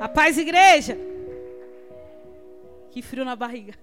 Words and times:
A 0.00 0.08
paz, 0.08 0.38
igreja. 0.38 0.96
Que 2.90 3.00
frio 3.02 3.24
na 3.24 3.36
barriga. 3.36 3.74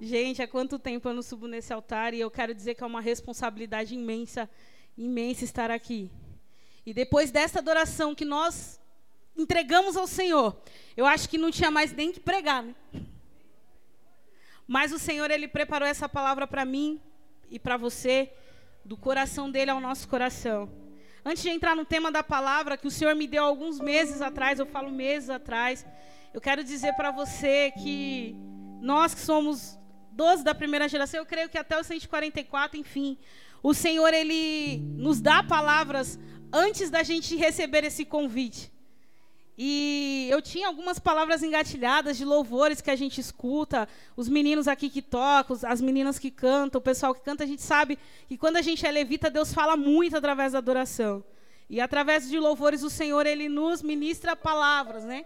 Gente, 0.00 0.40
há 0.40 0.46
quanto 0.46 0.78
tempo 0.78 1.08
eu 1.08 1.14
não 1.14 1.22
subo 1.22 1.48
nesse 1.48 1.72
altar 1.72 2.14
e 2.14 2.20
eu 2.20 2.30
quero 2.30 2.54
dizer 2.54 2.74
que 2.74 2.84
é 2.84 2.86
uma 2.86 3.00
responsabilidade 3.00 3.94
imensa, 3.94 4.48
imensa 4.96 5.44
estar 5.44 5.70
aqui. 5.70 6.10
E 6.86 6.94
depois 6.94 7.30
dessa 7.30 7.58
adoração 7.58 8.14
que 8.14 8.24
nós 8.24 8.80
entregamos 9.36 9.96
ao 9.96 10.06
Senhor, 10.06 10.56
eu 10.96 11.04
acho 11.04 11.28
que 11.28 11.36
não 11.36 11.50
tinha 11.50 11.70
mais 11.70 11.92
nem 11.92 12.12
que 12.12 12.20
pregar, 12.20 12.62
né? 12.62 12.74
Mas 14.66 14.92
o 14.92 14.98
Senhor 14.98 15.30
ele 15.30 15.48
preparou 15.48 15.88
essa 15.88 16.08
palavra 16.08 16.46
para 16.46 16.64
mim 16.64 17.00
e 17.50 17.58
para 17.58 17.76
você, 17.76 18.30
do 18.84 18.96
coração 18.96 19.50
dele 19.50 19.70
ao 19.70 19.80
nosso 19.80 20.06
coração. 20.08 20.87
Antes 21.28 21.42
de 21.42 21.50
entrar 21.50 21.76
no 21.76 21.84
tema 21.84 22.10
da 22.10 22.22
palavra 22.22 22.78
que 22.78 22.86
o 22.86 22.90
Senhor 22.90 23.14
me 23.14 23.26
deu 23.26 23.44
alguns 23.44 23.78
meses 23.78 24.22
atrás, 24.22 24.58
eu 24.58 24.64
falo 24.64 24.90
meses 24.90 25.28
atrás, 25.28 25.84
eu 26.32 26.40
quero 26.40 26.64
dizer 26.64 26.94
para 26.94 27.10
você 27.10 27.70
que 27.72 28.34
nós 28.80 29.12
que 29.12 29.20
somos 29.20 29.78
12 30.12 30.42
da 30.42 30.54
primeira 30.54 30.88
geração, 30.88 31.20
eu 31.20 31.26
creio 31.26 31.50
que 31.50 31.58
até 31.58 31.78
o 31.78 31.84
144, 31.84 32.80
enfim, 32.80 33.18
o 33.62 33.74
Senhor 33.74 34.14
ele 34.14 34.78
nos 34.96 35.20
dá 35.20 35.42
palavras 35.42 36.18
antes 36.50 36.88
da 36.88 37.02
gente 37.02 37.36
receber 37.36 37.84
esse 37.84 38.06
convite. 38.06 38.72
E 39.60 40.28
eu 40.30 40.40
tinha 40.40 40.68
algumas 40.68 41.00
palavras 41.00 41.42
engatilhadas 41.42 42.16
de 42.16 42.24
louvores 42.24 42.80
que 42.80 42.92
a 42.92 42.94
gente 42.94 43.20
escuta, 43.20 43.88
os 44.16 44.28
meninos 44.28 44.68
aqui 44.68 44.88
que 44.88 45.02
tocam, 45.02 45.58
as 45.64 45.80
meninas 45.80 46.16
que 46.16 46.30
cantam, 46.30 46.78
o 46.78 46.82
pessoal 46.82 47.12
que 47.12 47.22
canta, 47.22 47.42
a 47.42 47.46
gente 47.46 47.62
sabe 47.62 47.98
que 48.28 48.38
quando 48.38 48.56
a 48.56 48.62
gente 48.62 48.86
é 48.86 48.92
levita, 48.92 49.28
Deus 49.28 49.52
fala 49.52 49.76
muito 49.76 50.16
através 50.16 50.52
da 50.52 50.58
adoração. 50.58 51.24
E 51.68 51.80
através 51.80 52.28
de 52.28 52.38
louvores 52.38 52.84
o 52.84 52.88
Senhor 52.88 53.26
ele 53.26 53.48
nos 53.48 53.82
ministra 53.82 54.36
palavras, 54.36 55.02
né? 55.02 55.24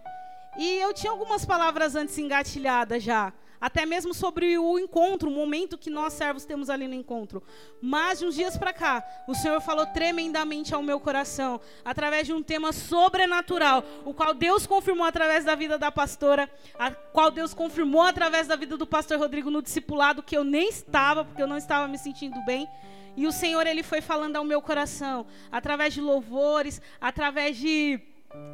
E 0.56 0.78
eu 0.78 0.94
tinha 0.94 1.12
algumas 1.12 1.44
palavras 1.44 1.94
antes 1.94 2.16
engatilhadas 2.16 3.02
já 3.02 3.34
até 3.62 3.86
mesmo 3.86 4.12
sobre 4.12 4.58
o 4.58 4.76
encontro, 4.76 5.30
o 5.30 5.32
momento 5.32 5.78
que 5.78 5.88
nós 5.88 6.14
servos 6.14 6.44
temos 6.44 6.68
ali 6.68 6.88
no 6.88 6.94
encontro. 6.94 7.40
Mas 7.80 8.18
de 8.18 8.26
uns 8.26 8.34
dias 8.34 8.56
para 8.56 8.72
cá, 8.72 9.06
o 9.28 9.36
Senhor 9.36 9.60
falou 9.60 9.86
tremendamente 9.86 10.74
ao 10.74 10.82
meu 10.82 10.98
coração, 10.98 11.60
através 11.84 12.26
de 12.26 12.32
um 12.32 12.42
tema 12.42 12.72
sobrenatural, 12.72 13.84
o 14.04 14.12
qual 14.12 14.34
Deus 14.34 14.66
confirmou 14.66 15.06
através 15.06 15.44
da 15.44 15.54
vida 15.54 15.78
da 15.78 15.92
pastora, 15.92 16.50
a 16.76 16.90
qual 16.90 17.30
Deus 17.30 17.54
confirmou 17.54 18.02
através 18.02 18.48
da 18.48 18.56
vida 18.56 18.76
do 18.76 18.84
pastor 18.84 19.16
Rodrigo 19.20 19.48
no 19.48 19.62
discipulado 19.62 20.24
que 20.24 20.36
eu 20.36 20.42
nem 20.42 20.68
estava, 20.68 21.24
porque 21.24 21.40
eu 21.40 21.46
não 21.46 21.56
estava 21.56 21.86
me 21.86 21.98
sentindo 21.98 22.44
bem. 22.44 22.68
E 23.16 23.28
o 23.28 23.32
Senhor 23.32 23.64
ele 23.64 23.84
foi 23.84 24.00
falando 24.00 24.34
ao 24.34 24.44
meu 24.44 24.60
coração, 24.60 25.24
através 25.52 25.94
de 25.94 26.00
louvores, 26.00 26.82
através 27.00 27.56
de 27.56 28.00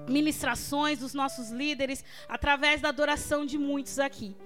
ministrações 0.07 0.99
dos 0.99 1.15
nossos 1.15 1.49
líderes, 1.49 2.05
através 2.29 2.83
da 2.83 2.91
adoração 2.91 3.47
de 3.47 3.57
muitos 3.57 3.99
aqui. 3.99 4.37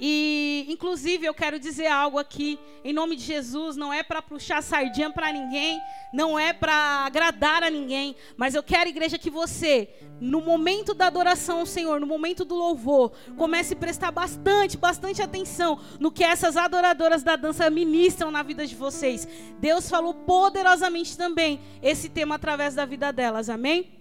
E, 0.00 0.64
inclusive, 0.68 1.26
eu 1.26 1.34
quero 1.34 1.58
dizer 1.58 1.88
algo 1.88 2.18
aqui, 2.18 2.58
em 2.84 2.92
nome 2.92 3.16
de 3.16 3.22
Jesus, 3.22 3.76
não 3.76 3.92
é 3.92 4.02
para 4.02 4.22
puxar 4.22 4.62
sardinha 4.62 5.10
para 5.10 5.32
ninguém, 5.32 5.80
não 6.12 6.38
é 6.38 6.52
para 6.52 7.04
agradar 7.04 7.64
a 7.64 7.70
ninguém, 7.70 8.14
mas 8.36 8.54
eu 8.54 8.62
quero, 8.62 8.88
igreja, 8.88 9.18
que 9.18 9.28
você, 9.28 9.88
no 10.20 10.40
momento 10.40 10.94
da 10.94 11.08
adoração 11.08 11.60
ao 11.60 11.66
Senhor, 11.66 11.98
no 11.98 12.06
momento 12.06 12.44
do 12.44 12.54
louvor, 12.54 13.12
comece 13.36 13.74
a 13.74 13.76
prestar 13.76 14.12
bastante, 14.12 14.76
bastante 14.76 15.20
atenção 15.20 15.80
no 15.98 16.12
que 16.12 16.22
essas 16.22 16.56
adoradoras 16.56 17.24
da 17.24 17.34
dança 17.34 17.68
ministram 17.68 18.30
na 18.30 18.42
vida 18.42 18.66
de 18.66 18.76
vocês. 18.76 19.26
Deus 19.58 19.90
falou 19.90 20.14
poderosamente 20.14 21.16
também 21.16 21.60
esse 21.82 22.08
tema 22.08 22.36
através 22.36 22.74
da 22.74 22.84
vida 22.84 23.12
delas, 23.12 23.50
amém? 23.50 23.97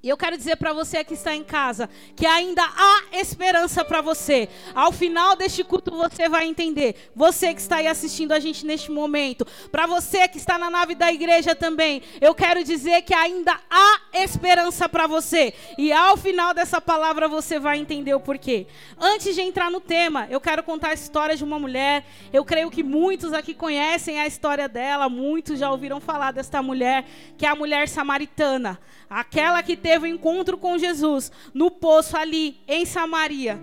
E 0.00 0.08
eu 0.08 0.16
quero 0.16 0.36
dizer 0.36 0.54
para 0.54 0.72
você 0.72 1.02
que 1.02 1.14
está 1.14 1.34
em 1.34 1.42
casa 1.42 1.90
que 2.14 2.24
ainda 2.24 2.62
há 2.62 3.18
esperança 3.18 3.84
para 3.84 4.00
você. 4.00 4.48
Ao 4.72 4.92
final 4.92 5.34
deste 5.34 5.64
culto 5.64 5.90
você 5.90 6.28
vai 6.28 6.46
entender. 6.46 7.10
Você 7.16 7.52
que 7.52 7.60
está 7.60 7.78
aí 7.78 7.88
assistindo 7.88 8.30
a 8.30 8.38
gente 8.38 8.64
neste 8.64 8.92
momento, 8.92 9.44
para 9.72 9.88
você 9.88 10.28
que 10.28 10.38
está 10.38 10.56
na 10.56 10.70
nave 10.70 10.94
da 10.94 11.12
igreja 11.12 11.52
também, 11.52 12.00
eu 12.20 12.32
quero 12.32 12.62
dizer 12.62 13.02
que 13.02 13.12
ainda 13.12 13.58
há 13.68 14.00
esperança 14.12 14.88
para 14.88 15.08
você. 15.08 15.52
E 15.76 15.92
ao 15.92 16.16
final 16.16 16.54
dessa 16.54 16.80
palavra 16.80 17.26
você 17.26 17.58
vai 17.58 17.78
entender 17.78 18.14
o 18.14 18.20
porquê. 18.20 18.68
Antes 19.00 19.34
de 19.34 19.40
entrar 19.40 19.68
no 19.68 19.80
tema, 19.80 20.28
eu 20.30 20.40
quero 20.40 20.62
contar 20.62 20.90
a 20.90 20.94
história 20.94 21.36
de 21.36 21.42
uma 21.42 21.58
mulher. 21.58 22.06
Eu 22.32 22.44
creio 22.44 22.70
que 22.70 22.84
muitos 22.84 23.32
aqui 23.32 23.52
conhecem 23.52 24.20
a 24.20 24.28
história 24.28 24.68
dela, 24.68 25.08
muitos 25.08 25.58
já 25.58 25.68
ouviram 25.72 26.00
falar 26.00 26.30
desta 26.30 26.62
mulher, 26.62 27.04
que 27.36 27.44
é 27.44 27.48
a 27.48 27.56
mulher 27.56 27.88
samaritana. 27.88 28.78
Aquela 29.10 29.62
que 29.62 29.74
teve 29.88 30.06
um 30.06 30.14
encontro 30.14 30.58
com 30.58 30.76
Jesus 30.76 31.32
no 31.54 31.70
poço 31.70 32.14
ali 32.14 32.60
em 32.68 32.84
Samaria. 32.84 33.58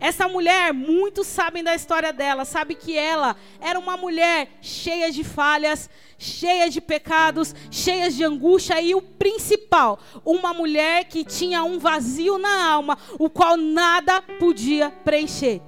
Essa 0.00 0.26
mulher, 0.26 0.72
muitos 0.72 1.26
sabem 1.26 1.62
da 1.62 1.74
história 1.74 2.14
dela, 2.14 2.46
sabe 2.46 2.74
que 2.74 2.96
ela 2.96 3.36
era 3.60 3.78
uma 3.78 3.94
mulher 3.94 4.56
cheia 4.62 5.12
de 5.12 5.22
falhas, 5.22 5.90
cheia 6.16 6.70
de 6.70 6.80
pecados, 6.80 7.54
cheia 7.70 8.10
de 8.10 8.24
angústia 8.24 8.80
e 8.80 8.94
o 8.94 9.02
principal, 9.02 9.98
uma 10.24 10.54
mulher 10.54 11.04
que 11.04 11.22
tinha 11.24 11.62
um 11.62 11.78
vazio 11.78 12.38
na 12.38 12.70
alma, 12.70 12.96
o 13.18 13.28
qual 13.28 13.58
nada 13.58 14.22
podia 14.22 14.90
preencher. 14.90 15.60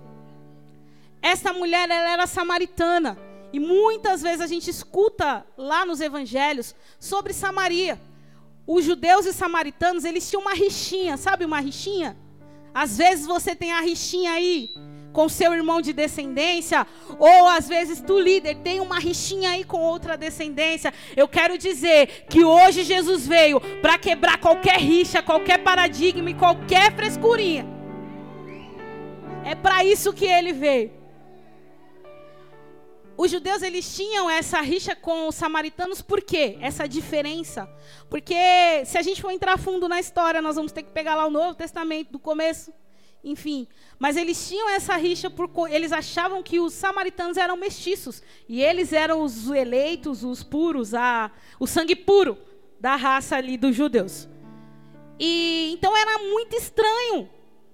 Essa 1.20 1.52
mulher 1.52 1.90
ela 1.90 2.12
era 2.12 2.26
samaritana 2.26 3.19
e 3.52 3.60
muitas 3.60 4.22
vezes 4.22 4.40
a 4.40 4.46
gente 4.46 4.70
escuta 4.70 5.44
lá 5.54 5.84
nos 5.84 6.00
evangelhos 6.00 6.75
sobre 6.98 7.34
Samaria 7.34 8.07
os 8.69 8.84
judeus 8.84 9.25
e 9.25 9.33
samaritanos, 9.33 10.05
eles 10.05 10.29
tinham 10.29 10.43
uma 10.43 10.53
rixinha, 10.53 11.17
sabe 11.17 11.47
uma 11.47 11.59
rixinha? 11.59 12.15
Às 12.75 12.99
vezes 12.99 13.27
você 13.27 13.56
tem 13.56 13.73
a 13.73 13.81
rixinha 13.81 14.33
aí 14.33 14.69
com 15.11 15.27
seu 15.27 15.55
irmão 15.55 15.81
de 15.81 15.95
descendência, 15.95 16.87
ou 17.19 17.47
às 17.49 17.67
vezes 17.67 17.99
tu 17.99 18.21
líder 18.21 18.56
tem 18.56 18.79
uma 18.79 18.99
rixinha 18.99 19.53
aí 19.53 19.65
com 19.65 19.81
outra 19.81 20.19
descendência. 20.19 20.93
Eu 21.17 21.27
quero 21.27 21.56
dizer 21.56 22.27
que 22.29 22.45
hoje 22.45 22.84
Jesus 22.84 23.27
veio 23.27 23.59
para 23.81 23.97
quebrar 23.97 24.39
qualquer 24.39 24.79
rixa, 24.79 25.23
qualquer 25.23 25.65
paradigma 25.65 26.29
e 26.29 26.35
qualquer 26.35 26.95
frescurinha. 26.95 27.67
É 29.47 29.55
para 29.55 29.83
isso 29.83 30.12
que 30.12 30.27
ele 30.27 30.53
veio 30.53 30.91
os 33.19 33.33
judeus 33.33 33.62
eles 33.62 33.97
tinham 33.97 34.31
essa 34.31 34.61
rixa 34.61 34.95
com 34.95 35.27
os 35.27 35.34
samaritanos, 35.34 36.01
por 36.01 36.23
quê? 36.23 36.56
Essa 36.61 36.87
diferença. 36.87 37.69
Porque 38.09 38.33
se 38.87 38.97
a 38.97 39.03
gente 39.03 39.21
for 39.21 39.33
entrar 39.33 39.59
fundo 39.59 39.89
na 39.89 39.99
história, 39.99 40.41
nós 40.41 40.55
vamos 40.55 40.71
ter 40.71 40.84
que 40.84 40.93
pegar 40.93 41.17
lá 41.17 41.27
o 41.27 41.31
Novo 41.31 41.56
Testamento 41.56 42.12
do 42.12 42.21
começo, 42.21 42.73
enfim. 43.25 43.67
Mas 43.99 44.17
eles 44.17 44.49
tinham 44.49 44.71
essa 44.71 44.95
rixa 44.95 45.29
por 45.29 45.51
eles 45.69 45.91
achavam 45.91 46.45
que 46.45 46.61
os 46.61 46.73
samaritanos 46.73 47.37
eram 47.37 47.56
mestiços 47.56 48.23
e 48.49 48.62
eles 48.62 48.93
eram 48.93 49.21
os 49.21 49.50
eleitos, 49.50 50.23
os 50.23 50.45
puros, 50.45 50.95
a, 50.95 51.33
o 51.59 51.67
sangue 51.67 51.97
puro 51.97 52.39
da 52.79 52.95
raça 52.95 53.35
ali 53.35 53.56
dos 53.56 53.75
judeus. 53.75 54.29
E 55.19 55.73
então 55.75 55.97
era 55.97 56.19
muito 56.19 56.55
estranho. 56.55 57.29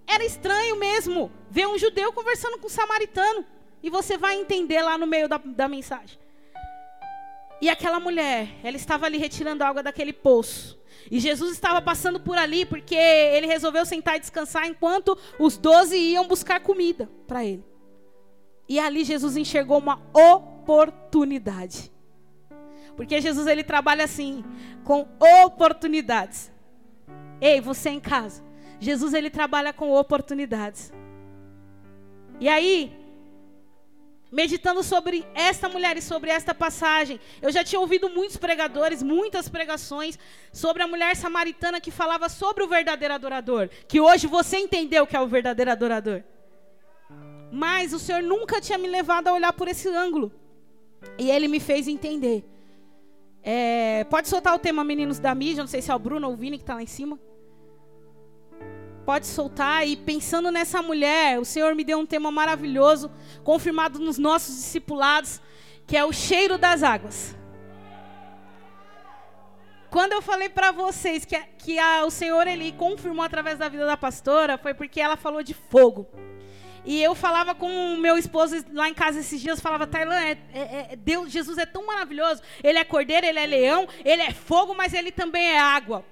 Era 0.06 0.24
estranho 0.24 0.76
mesmo 0.76 1.30
ver 1.50 1.68
um 1.68 1.76
judeu 1.76 2.14
conversando 2.14 2.58
com 2.58 2.66
um 2.66 2.70
samaritano. 2.70 3.44
E 3.84 3.90
você 3.90 4.16
vai 4.16 4.40
entender 4.40 4.80
lá 4.80 4.96
no 4.96 5.06
meio 5.06 5.28
da, 5.28 5.36
da 5.36 5.68
mensagem. 5.68 6.18
E 7.60 7.68
aquela 7.68 8.00
mulher, 8.00 8.48
ela 8.62 8.78
estava 8.78 9.04
ali 9.04 9.18
retirando 9.18 9.62
água 9.62 9.82
daquele 9.82 10.10
poço. 10.10 10.80
E 11.10 11.20
Jesus 11.20 11.52
estava 11.52 11.82
passando 11.82 12.18
por 12.18 12.38
ali 12.38 12.64
porque 12.64 12.94
ele 12.94 13.46
resolveu 13.46 13.84
sentar 13.84 14.16
e 14.16 14.20
descansar 14.20 14.66
enquanto 14.66 15.18
os 15.38 15.58
doze 15.58 15.98
iam 15.98 16.26
buscar 16.26 16.60
comida 16.60 17.10
para 17.26 17.44
ele. 17.44 17.62
E 18.66 18.80
ali 18.80 19.04
Jesus 19.04 19.36
enxergou 19.36 19.76
uma 19.76 20.00
oportunidade. 20.14 21.92
Porque 22.96 23.20
Jesus 23.20 23.46
ele 23.46 23.62
trabalha 23.62 24.04
assim, 24.04 24.42
com 24.82 25.06
oportunidades. 25.44 26.50
Ei, 27.38 27.60
você 27.60 27.90
em 27.90 28.00
casa. 28.00 28.42
Jesus 28.80 29.12
ele 29.12 29.28
trabalha 29.28 29.74
com 29.74 29.92
oportunidades. 29.92 30.90
E 32.40 32.48
aí, 32.48 33.03
meditando 34.34 34.82
sobre 34.82 35.24
esta 35.32 35.68
mulher 35.68 35.96
e 35.96 36.02
sobre 36.02 36.28
esta 36.28 36.52
passagem. 36.52 37.20
Eu 37.40 37.52
já 37.52 37.62
tinha 37.62 37.78
ouvido 37.78 38.10
muitos 38.10 38.36
pregadores, 38.36 39.00
muitas 39.00 39.48
pregações 39.48 40.18
sobre 40.52 40.82
a 40.82 40.88
mulher 40.88 41.14
samaritana 41.14 41.80
que 41.80 41.92
falava 41.92 42.28
sobre 42.28 42.64
o 42.64 42.66
verdadeiro 42.66 43.14
adorador, 43.14 43.70
que 43.86 44.00
hoje 44.00 44.26
você 44.26 44.56
entendeu 44.58 45.06
que 45.06 45.16
é 45.16 45.20
o 45.20 45.28
verdadeiro 45.28 45.70
adorador. 45.70 46.24
Mas 47.52 47.92
o 47.92 48.00
Senhor 48.00 48.24
nunca 48.24 48.60
tinha 48.60 48.76
me 48.76 48.88
levado 48.88 49.28
a 49.28 49.32
olhar 49.32 49.52
por 49.52 49.68
esse 49.68 49.88
ângulo. 49.88 50.32
E 51.16 51.30
ele 51.30 51.46
me 51.46 51.60
fez 51.60 51.86
entender. 51.86 52.44
É, 53.40 54.02
pode 54.10 54.26
soltar 54.28 54.52
o 54.52 54.58
tema 54.58 54.82
Meninos 54.82 55.20
da 55.20 55.32
Mídia, 55.32 55.62
não 55.62 55.68
sei 55.68 55.80
se 55.80 55.92
é 55.92 55.94
o 55.94 55.98
Bruno 55.98 56.26
ou 56.26 56.32
o 56.32 56.36
Vini 56.36 56.58
que 56.58 56.64
está 56.64 56.74
lá 56.74 56.82
em 56.82 56.86
cima. 56.86 57.20
Pode 59.04 59.26
soltar. 59.26 59.86
E 59.86 59.96
pensando 59.96 60.50
nessa 60.50 60.82
mulher, 60.82 61.38
o 61.38 61.44
Senhor 61.44 61.74
me 61.74 61.84
deu 61.84 61.98
um 61.98 62.06
tema 62.06 62.30
maravilhoso, 62.30 63.10
confirmado 63.42 63.98
nos 63.98 64.18
nossos 64.18 64.54
discipulados, 64.56 65.40
que 65.86 65.96
é 65.96 66.04
o 66.04 66.12
cheiro 66.12 66.56
das 66.58 66.82
águas. 66.82 67.36
quando 69.94 70.12
eu 70.12 70.20
falei 70.20 70.48
para 70.48 70.72
vocês 70.72 71.24
que, 71.24 71.38
que 71.56 71.78
a, 71.78 72.04
o 72.04 72.10
Senhor 72.10 72.48
ele 72.48 72.72
confirmou 72.72 73.24
através 73.24 73.60
da 73.60 73.68
vida 73.68 73.86
da 73.86 73.96
pastora, 73.96 74.58
foi 74.58 74.74
porque 74.74 75.00
ela 75.00 75.16
falou 75.16 75.40
de 75.40 75.54
fogo. 75.54 76.08
E 76.84 77.00
eu 77.00 77.14
falava 77.14 77.54
com 77.54 77.68
o 77.94 77.96
meu 77.96 78.18
esposo 78.18 78.56
lá 78.72 78.88
em 78.88 78.94
casa 78.94 79.20
esses 79.20 79.40
dias, 79.40 79.60
falava, 79.60 79.86
Tailã, 79.86 80.16
é, 80.16 80.36
é, 80.52 80.88
é, 80.90 80.96
Deus, 80.96 81.30
Jesus 81.30 81.58
é 81.58 81.64
tão 81.64 81.86
maravilhoso. 81.86 82.42
Ele 82.62 82.76
é 82.76 82.84
cordeiro, 82.84 83.24
ele 83.24 83.38
é 83.38 83.46
leão, 83.46 83.88
ele 84.04 84.20
é 84.20 84.32
fogo, 84.32 84.74
mas 84.74 84.92
ele 84.92 85.12
também 85.12 85.52
é 85.52 85.60
água. 85.60 86.04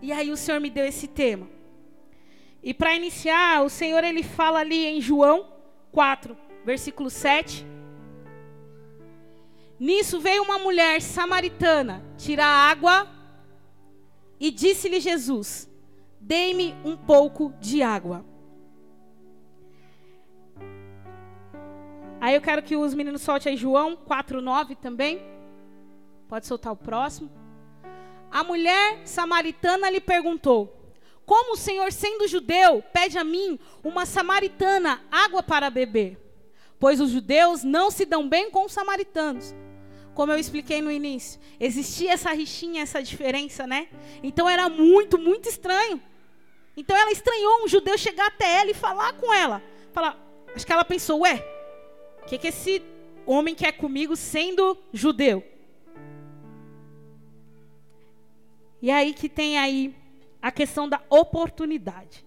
E 0.00 0.12
aí 0.12 0.30
o 0.30 0.36
Senhor 0.36 0.60
me 0.60 0.70
deu 0.70 0.84
esse 0.84 1.08
tema. 1.08 1.48
E 2.62 2.74
para 2.74 2.94
iniciar, 2.94 3.62
o 3.62 3.68
Senhor 3.68 4.02
ele 4.04 4.22
fala 4.22 4.60
ali 4.60 4.84
em 4.86 5.00
João 5.00 5.46
4, 5.92 6.36
versículo 6.64 7.08
7. 7.08 7.66
Nisso 9.78 10.20
veio 10.20 10.42
uma 10.42 10.58
mulher 10.58 11.00
samaritana 11.00 12.04
tirar 12.16 12.46
água 12.46 13.08
e 14.40 14.50
disse-lhe 14.50 14.98
Jesus: 14.98 15.70
Dei-me 16.20 16.74
um 16.84 16.96
pouco 16.96 17.52
de 17.60 17.82
água. 17.82 18.24
Aí 22.20 22.34
eu 22.34 22.40
quero 22.40 22.62
que 22.62 22.76
os 22.76 22.94
meninos 22.94 23.22
soltem 23.22 23.52
aí 23.52 23.56
João 23.56 23.96
4:9 23.96 24.76
também. 24.76 25.22
Pode 26.28 26.46
soltar 26.46 26.72
o 26.72 26.76
próximo. 26.76 27.37
A 28.30 28.44
mulher 28.44 29.00
samaritana 29.04 29.90
lhe 29.90 30.00
perguntou: 30.00 30.92
Como 31.24 31.54
o 31.54 31.56
Senhor, 31.56 31.92
sendo 31.92 32.28
judeu, 32.28 32.82
pede 32.92 33.18
a 33.18 33.24
mim, 33.24 33.58
uma 33.82 34.06
samaritana, 34.06 35.02
água 35.10 35.42
para 35.42 35.70
beber? 35.70 36.18
Pois 36.78 37.00
os 37.00 37.10
judeus 37.10 37.64
não 37.64 37.90
se 37.90 38.04
dão 38.04 38.28
bem 38.28 38.50
com 38.50 38.64
os 38.64 38.72
samaritanos. 38.72 39.54
Como 40.14 40.32
eu 40.32 40.38
expliquei 40.38 40.82
no 40.82 40.90
início, 40.90 41.40
existia 41.60 42.12
essa 42.12 42.32
rixinha, 42.32 42.82
essa 42.82 43.02
diferença, 43.02 43.66
né? 43.66 43.88
Então 44.22 44.48
era 44.48 44.68
muito, 44.68 45.16
muito 45.16 45.48
estranho. 45.48 46.00
Então 46.76 46.96
ela 46.96 47.10
estranhou 47.10 47.64
um 47.64 47.68
judeu 47.68 47.96
chegar 47.96 48.26
até 48.26 48.60
ela 48.60 48.70
e 48.70 48.74
falar 48.74 49.12
com 49.14 49.32
ela. 49.32 49.62
Falar, 49.92 50.16
acho 50.54 50.66
que 50.66 50.72
ela 50.72 50.84
pensou, 50.84 51.20
ué, 51.20 51.44
o 52.22 52.26
que, 52.26 52.38
que 52.38 52.48
esse 52.48 52.82
homem 53.26 53.54
quer 53.54 53.72
comigo 53.72 54.14
sendo 54.16 54.76
judeu? 54.92 55.44
E 58.80 58.90
aí 58.90 59.12
que 59.12 59.28
tem 59.28 59.58
aí 59.58 59.94
a 60.40 60.50
questão 60.50 60.88
da 60.88 61.00
oportunidade. 61.10 62.24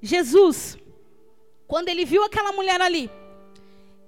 Jesus, 0.00 0.78
quando 1.66 1.88
ele 1.88 2.04
viu 2.04 2.24
aquela 2.24 2.52
mulher 2.52 2.80
ali, 2.80 3.10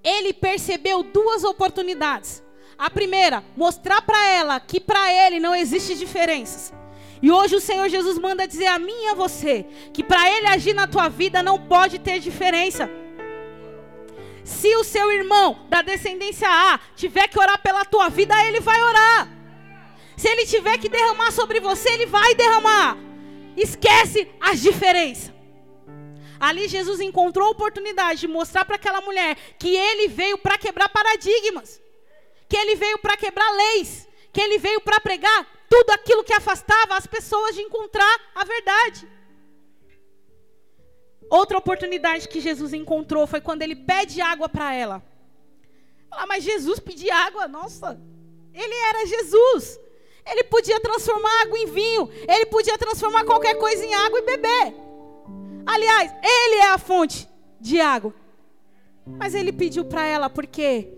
ele 0.03 0.32
percebeu 0.32 1.03
duas 1.03 1.44
oportunidades. 1.44 2.43
A 2.76 2.91
primeira, 2.91 3.44
mostrar 3.56 4.03
para 4.03 4.29
ela 4.29 4.61
que 4.61 4.81
para 4.81 5.12
ele 5.12 5.38
não 5.38 5.55
existe 5.55 5.94
diferenças. 5.94 6.73
E 7.23 7.31
hoje 7.31 7.56
o 7.56 7.61
Senhor 7.61 7.88
Jesus 7.88 8.19
manda 8.19 8.47
dizer 8.47 8.67
a 8.67 8.79
mim 8.79 9.05
e 9.05 9.09
a 9.09 9.15
você 9.15 9.65
que 9.93 10.03
para 10.05 10.29
ele 10.31 10.47
agir 10.47 10.75
na 10.75 10.87
tua 10.87 11.09
vida 11.09 11.43
não 11.43 11.59
pode 11.59 11.99
ter 11.99 12.19
diferença. 12.19 12.91
Se 14.44 14.76
o 14.76 14.85
seu 14.85 15.11
irmão 15.11 15.61
da 15.71 15.81
descendência 15.81 16.47
A 16.47 16.79
tiver 16.94 17.29
que 17.29 17.38
orar 17.38 17.62
pela 17.62 17.85
tua 17.85 18.11
vida, 18.11 18.35
ele 18.44 18.61
vai 18.61 18.82
orar. 18.82 19.34
Se 20.16 20.28
ele 20.28 20.46
tiver 20.46 20.78
que 20.78 20.88
derramar 20.88 21.32
sobre 21.32 21.61
você, 21.61 21.90
ele 21.90 22.06
vai 22.06 22.34
derramar. 22.34 22.96
Esquece 23.56 24.28
as 24.40 24.61
diferenças. 24.61 25.32
Ali 26.38 26.69
Jesus 26.69 27.00
encontrou 27.00 27.49
a 27.49 27.50
oportunidade 27.50 28.20
de 28.20 28.28
mostrar 28.28 28.64
para 28.64 28.76
aquela 28.76 29.00
mulher 29.00 29.37
que 29.58 29.75
ele 29.75 30.08
veio 30.08 30.37
para 30.37 30.58
quebrar 30.58 30.88
paradigmas, 30.88 31.81
que 32.49 32.56
ele 32.56 32.75
veio 32.75 32.99
para 32.99 33.16
quebrar 33.16 33.50
leis, 33.52 34.06
que 34.32 34.40
ele 34.40 34.58
veio 34.58 34.81
para 34.81 35.00
pregar 35.00 35.46
tudo 35.69 35.90
aquilo 35.90 36.25
que 36.25 36.32
afastava 36.32 36.96
as 36.96 37.06
pessoas 37.06 37.55
de 37.55 37.62
encontrar 37.62 38.20
a 38.34 38.44
verdade. 38.44 39.08
Outra 41.31 41.58
oportunidade 41.58 42.28
que 42.28 42.40
Jesus 42.40 42.72
encontrou 42.72 43.26
foi 43.26 43.40
quando 43.40 43.62
ele 43.62 43.75
pede 43.75 44.20
água 44.20 44.49
para 44.49 44.75
ela. 44.75 45.02
Ah, 46.11 46.26
mas 46.26 46.44
Jesus 46.44 46.78
pedir 46.78 47.11
água, 47.11 47.49
nossa, 47.49 48.00
ele 48.52 48.75
era 48.75 49.06
Jesus. 49.06 49.81
Ele 50.26 50.44
podia 50.44 50.81
transformar 50.81 51.43
água 51.43 51.59
em 51.59 51.67
vinho. 51.67 52.11
Ele 52.29 52.47
podia 52.47 52.79
transformar 52.79 53.25
qualquer 53.25 53.56
coisa 53.56 53.85
em 53.85 53.94
água 53.94 54.19
e 54.19 54.23
beber. 54.23 54.75
Aliás, 55.67 56.12
ele 56.23 56.56
é 56.56 56.69
a 56.69 56.79
fonte 56.79 57.29
de 57.61 57.81
água. 57.81 58.15
Mas 59.06 59.35
ele 59.35 59.53
pediu 59.53 59.85
para 59.85 60.05
ela 60.06 60.31
porque 60.31 60.88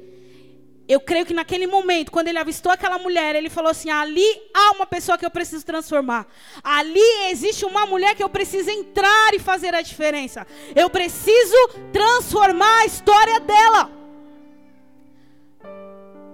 eu 0.88 1.00
creio 1.00 1.26
que 1.26 1.34
naquele 1.34 1.67
momento, 1.67 2.12
quando 2.12 2.28
ele 2.28 2.38
avistou 2.38 2.70
aquela 2.70 2.99
mulher, 2.99 3.34
ele 3.34 3.50
falou 3.50 3.70
assim: 3.70 3.90
ali 3.90 4.25
há 4.55 4.73
uma 4.73 4.87
pessoa 4.87 5.19
que 5.19 5.26
eu 5.26 5.31
preciso 5.31 5.67
transformar. 5.67 6.26
Ali 6.62 7.00
existe 7.31 7.64
uma 7.64 7.84
mulher 7.87 8.14
que 8.14 8.23
eu 8.23 8.28
preciso 8.28 8.70
entrar 8.70 9.34
e 9.34 9.40
fazer 9.40 9.75
a 9.75 9.82
diferença. 9.82 10.46
Eu 10.75 10.88
preciso 10.88 11.56
transformar 11.93 12.82
a 12.82 12.87
história 12.87 13.40
dela. 13.40 13.90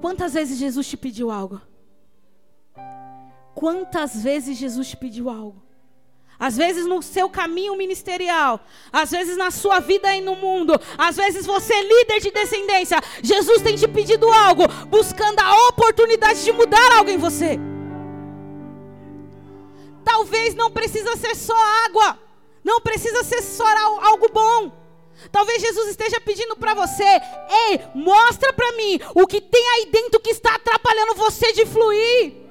Quantas 0.03 0.35
vezes 0.35 0.59
Jesus 0.59 0.87
te 0.87 0.97
pediu 0.97 1.31
algo? 1.31 1.61
Quantas 3.55 4.23
vezes 4.23 4.57
Jesus 4.57 4.95
pediu 4.95 5.29
algo? 5.29 5.63
Às 6.39 6.57
vezes 6.57 6.87
no 6.87 7.01
seu 7.01 7.31
caminho 7.31 7.77
ministerial, 7.77 8.59
às 8.93 9.13
vezes 9.13 9.37
na 9.37 9.53
sua 9.53 9.79
vida 9.79 10.09
aí 10.09 10.21
no 10.21 10.35
mundo, 10.35 10.75
às 10.99 11.17
vezes 11.17 11.47
você 11.47 11.73
é 11.73 11.83
líder 11.83 12.21
de 12.21 12.33
descendência. 12.33 12.99
Jesus 13.23 13.63
tem 13.63 13.77
te 13.77 13.87
pedido 13.87 14.29
algo, 14.29 14.67
buscando 14.89 15.39
a 15.39 15.69
oportunidade 15.69 16.43
de 16.43 16.51
mudar 16.51 16.97
algo 16.97 17.11
em 17.11 17.17
você. 17.17 17.61
Talvez 20.05 20.57
não 20.57 20.69
precisa 20.69 21.17
ser 21.17 21.37
só 21.37 21.57
água, 21.87 22.19
não 22.65 22.81
precisa 22.81 23.23
ser 23.23 23.41
só 23.41 23.65
algo 24.01 24.29
bom. 24.33 24.73
Talvez 25.31 25.63
Jesus 25.63 25.91
esteja 25.91 26.21
pedindo 26.21 26.57
para 26.57 26.75
você: 26.75 27.05
ei, 27.69 27.81
mostra 27.95 28.53
para 28.53 28.73
mim 28.73 28.99
o 29.15 29.29
que 29.29 29.41
tem 29.41 29.69
aí 29.75 29.87
dentro 29.93 30.19
que 30.19 30.31
está 30.31 30.57
atrapalhando 30.57 31.15
você 31.15 31.53
de 31.53 31.65
fluir. 31.67 32.42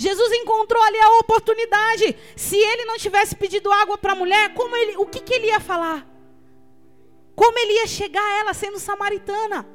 Jesus 0.00 0.32
encontrou 0.32 0.82
ali 0.82 0.98
a 0.98 1.18
oportunidade. 1.18 2.16
Se 2.34 2.56
ele 2.56 2.86
não 2.86 2.96
tivesse 2.96 3.36
pedido 3.36 3.70
água 3.70 3.98
para 3.98 4.12
a 4.12 4.16
mulher, 4.16 4.54
como 4.54 4.74
ele, 4.74 4.96
o 4.96 5.04
que, 5.04 5.20
que 5.20 5.34
ele 5.34 5.48
ia 5.48 5.60
falar? 5.60 6.08
Como 7.36 7.58
ele 7.58 7.74
ia 7.74 7.86
chegar 7.86 8.22
a 8.22 8.38
ela 8.38 8.54
sendo 8.54 8.78
samaritana? 8.78 9.68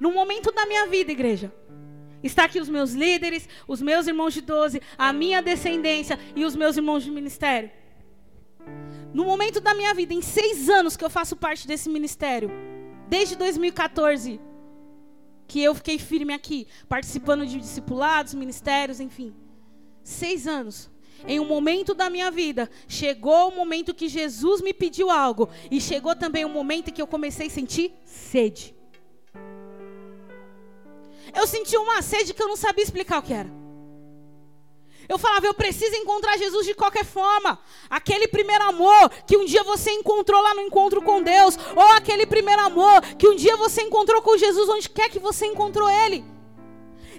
No 0.00 0.10
momento 0.10 0.50
da 0.50 0.64
minha 0.64 0.86
vida, 0.86 1.12
igreja, 1.12 1.52
está 2.22 2.44
aqui 2.44 2.58
os 2.58 2.70
meus 2.70 2.92
líderes, 2.92 3.46
os 3.68 3.82
meus 3.82 4.06
irmãos 4.06 4.32
de 4.32 4.40
12, 4.40 4.80
a 4.96 5.12
minha 5.12 5.42
descendência 5.42 6.18
e 6.34 6.42
os 6.46 6.56
meus 6.56 6.78
irmãos 6.78 7.04
de 7.04 7.10
ministério. 7.10 7.70
No 9.12 9.26
momento 9.26 9.60
da 9.60 9.74
minha 9.74 9.92
vida, 9.92 10.14
em 10.14 10.22
seis 10.22 10.70
anos 10.70 10.96
que 10.96 11.04
eu 11.04 11.10
faço 11.10 11.36
parte 11.36 11.68
desse 11.68 11.90
ministério, 11.90 12.50
desde 13.10 13.36
2014, 13.36 14.40
que 15.50 15.60
eu 15.60 15.74
fiquei 15.74 15.98
firme 15.98 16.32
aqui, 16.32 16.68
participando 16.88 17.44
de 17.44 17.58
discipulados, 17.58 18.34
ministérios, 18.34 19.00
enfim. 19.00 19.34
Seis 20.04 20.46
anos. 20.46 20.88
Em 21.26 21.40
um 21.40 21.44
momento 21.44 21.92
da 21.92 22.08
minha 22.08 22.30
vida, 22.30 22.70
chegou 22.86 23.48
o 23.48 23.56
momento 23.56 23.92
que 23.92 24.08
Jesus 24.08 24.60
me 24.62 24.72
pediu 24.72 25.10
algo. 25.10 25.48
E 25.68 25.80
chegou 25.80 26.14
também 26.14 26.44
o 26.44 26.48
momento 26.48 26.92
que 26.92 27.02
eu 27.02 27.06
comecei 27.06 27.48
a 27.48 27.50
sentir 27.50 27.92
sede. 28.04 28.76
Eu 31.34 31.48
senti 31.48 31.76
uma 31.76 32.00
sede 32.00 32.32
que 32.32 32.40
eu 32.40 32.48
não 32.48 32.56
sabia 32.56 32.84
explicar 32.84 33.18
o 33.18 33.22
que 33.22 33.34
era. 33.34 33.59
Eu 35.10 35.18
falava, 35.18 35.44
eu 35.44 35.52
preciso 35.52 35.96
encontrar 35.96 36.38
Jesus 36.38 36.64
de 36.64 36.72
qualquer 36.72 37.04
forma. 37.04 37.58
Aquele 37.90 38.28
primeiro 38.28 38.62
amor 38.62 39.10
que 39.26 39.36
um 39.36 39.44
dia 39.44 39.64
você 39.64 39.90
encontrou 39.90 40.40
lá 40.40 40.54
no 40.54 40.60
encontro 40.60 41.02
com 41.02 41.20
Deus, 41.20 41.58
ou 41.74 41.82
aquele 41.96 42.26
primeiro 42.26 42.62
amor 42.62 43.02
que 43.18 43.26
um 43.26 43.34
dia 43.34 43.56
você 43.56 43.82
encontrou 43.82 44.22
com 44.22 44.38
Jesus 44.38 44.68
onde 44.68 44.88
quer 44.88 45.10
que 45.10 45.18
você 45.18 45.46
encontrou 45.46 45.90
ele. 45.90 46.24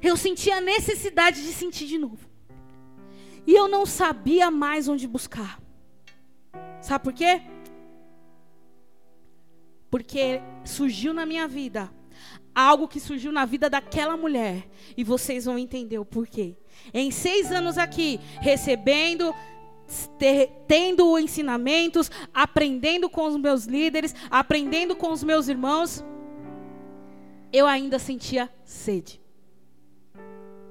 Eu 0.01 0.15
sentia 0.15 0.55
a 0.55 0.62
necessidade 0.62 1.43
de 1.43 1.51
sentir 1.51 1.86
de 1.86 1.98
novo. 1.98 2.25
E 3.45 3.53
eu 3.53 3.67
não 3.67 3.86
sabia 3.86 4.50
mais 4.50 4.88
onde 4.88 5.05
buscar. 5.05 5.62
Sabe 6.81 7.03
por 7.03 7.12
quê? 7.12 7.41
Porque 9.89 10.41
surgiu 10.63 11.13
na 11.13 11.25
minha 11.25 11.45
vida 11.45 11.93
algo 12.55 12.88
que 12.88 13.01
surgiu 13.01 13.33
na 13.33 13.43
vida 13.43 13.69
daquela 13.69 14.15
mulher. 14.15 14.65
E 14.95 15.03
vocês 15.03 15.43
vão 15.43 15.60
entender 15.60 16.00
o 16.00 16.05
porquê. 16.05 16.55
Em 16.94 17.12
seis 17.12 17.51
anos 17.51 17.78
aqui, 17.78 18.20
recebendo, 18.42 19.34
tendo 20.68 21.18
ensinamentos, 21.20 22.10
aprendendo 22.34 23.10
com 23.10 23.25
os 23.25 23.38
meus 23.38 23.66
líderes, 23.66 24.16
aprendendo 24.30 24.96
com 24.96 25.12
os 25.12 25.24
meus 25.24 25.48
irmãos, 25.48 26.04
eu 27.51 27.68
ainda 27.68 28.00
sentia 28.00 28.50
sede. 28.63 29.22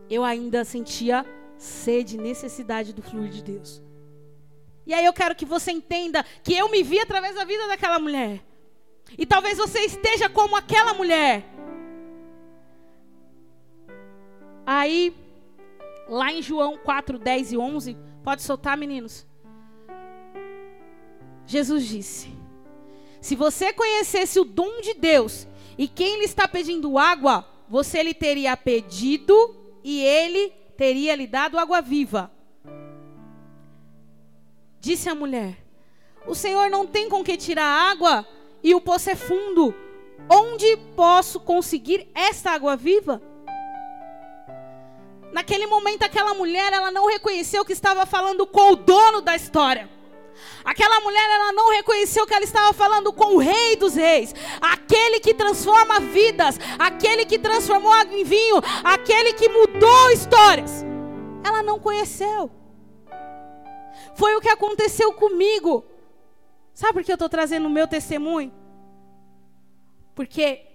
Eu 0.09 0.25
ainda 0.25 0.64
sentia 0.64 1.25
sede, 1.57 2.16
necessidade 2.16 2.92
do 2.92 3.02
fluir 3.02 3.30
de 3.30 3.42
Deus. 3.42 3.83
E 4.87 4.95
aí 4.95 5.04
eu 5.04 5.12
quero 5.12 5.37
que 5.37 5.45
você 5.45 5.71
entenda 5.71 6.25
que 6.42 6.54
eu 6.54 6.69
me 6.71 6.83
vi 6.83 6.99
através 6.99 7.35
da 7.35 7.45
vida 7.45 7.69
daquela 7.69 7.99
mulher. 7.99 8.42
E 9.16 9.26
talvez 9.26 9.59
você 9.59 9.80
esteja 9.80 10.28
como 10.28 10.57
aquela 10.57 10.95
mulher. 10.95 11.45
Aí, 14.66 15.14
lá 16.10 16.32
em 16.32 16.42
João 16.42 16.76
4, 16.76 17.18
10 17.18 17.52
e 17.52 17.56
11, 17.56 17.96
pode 18.24 18.42
soltar, 18.42 18.76
meninos? 18.76 19.26
Jesus 21.46 21.86
disse: 21.86 22.28
Se 23.20 23.36
você 23.36 23.72
conhecesse 23.72 24.40
o 24.40 24.44
dom 24.44 24.80
de 24.80 24.94
Deus 24.94 25.46
e 25.78 25.86
quem 25.86 26.18
lhe 26.18 26.24
está 26.24 26.48
pedindo 26.48 26.98
água, 26.98 27.46
você 27.68 28.02
lhe 28.02 28.12
teria 28.12 28.56
pedido 28.56 29.56
e 29.84 30.00
ele 30.00 30.50
teria 30.76 31.14
lhe 31.14 31.26
dado 31.26 31.58
água 31.58 31.80
viva. 31.80 32.30
Disse 34.80 35.08
a 35.08 35.14
mulher: 35.14 35.64
O 36.26 36.34
Senhor 36.34 36.68
não 36.68 36.86
tem 36.86 37.08
com 37.08 37.22
que 37.22 37.36
tirar 37.36 37.90
água 37.90 38.26
e 38.62 38.74
o 38.74 38.80
poço 38.80 39.10
é 39.10 39.14
fundo. 39.14 39.74
Onde 40.28 40.76
posso 40.94 41.40
conseguir 41.40 42.08
esta 42.14 42.50
água 42.50 42.76
viva? 42.76 43.22
Naquele 45.32 45.66
momento, 45.66 46.02
aquela 46.02 46.34
mulher, 46.34 46.72
ela 46.72 46.90
não 46.90 47.06
reconheceu 47.06 47.64
que 47.64 47.72
estava 47.72 48.04
falando 48.04 48.46
com 48.46 48.72
o 48.72 48.76
dono 48.76 49.20
da 49.20 49.37
história. 49.37 49.88
Aquela 50.64 51.00
mulher, 51.00 51.30
ela 51.30 51.52
não 51.52 51.70
reconheceu 51.70 52.26
que 52.26 52.34
ela 52.34 52.44
estava 52.44 52.72
falando 52.72 53.12
com 53.12 53.37
o 53.37 53.38
Rei 53.38 53.76
dos 53.76 53.94
Reis, 53.94 54.34
aquele 54.60 55.20
que 55.20 55.32
transforma 55.34 56.00
vidas, 56.00 56.58
aquele 56.78 57.25
que 57.25 57.38
transformou 57.38 57.92
água 57.92 58.14
em 58.14 58.25
vinho, 58.25 58.56
aquele 58.84 59.32
que 59.32 59.49
mudou 59.49 60.10
histórias. 60.10 60.84
Ela 61.44 61.62
não 61.62 61.78
conheceu. 61.78 62.50
Foi 64.14 64.34
o 64.37 64.40
que 64.40 64.49
aconteceu 64.49 65.12
comigo. 65.12 65.84
Sabe 66.75 66.94
por 66.94 67.04
que 67.04 67.12
eu 67.12 67.14
estou 67.14 67.28
trazendo 67.28 67.66
o 67.66 67.70
meu 67.70 67.87
testemunho? 67.87 68.52
Porque 70.14 70.66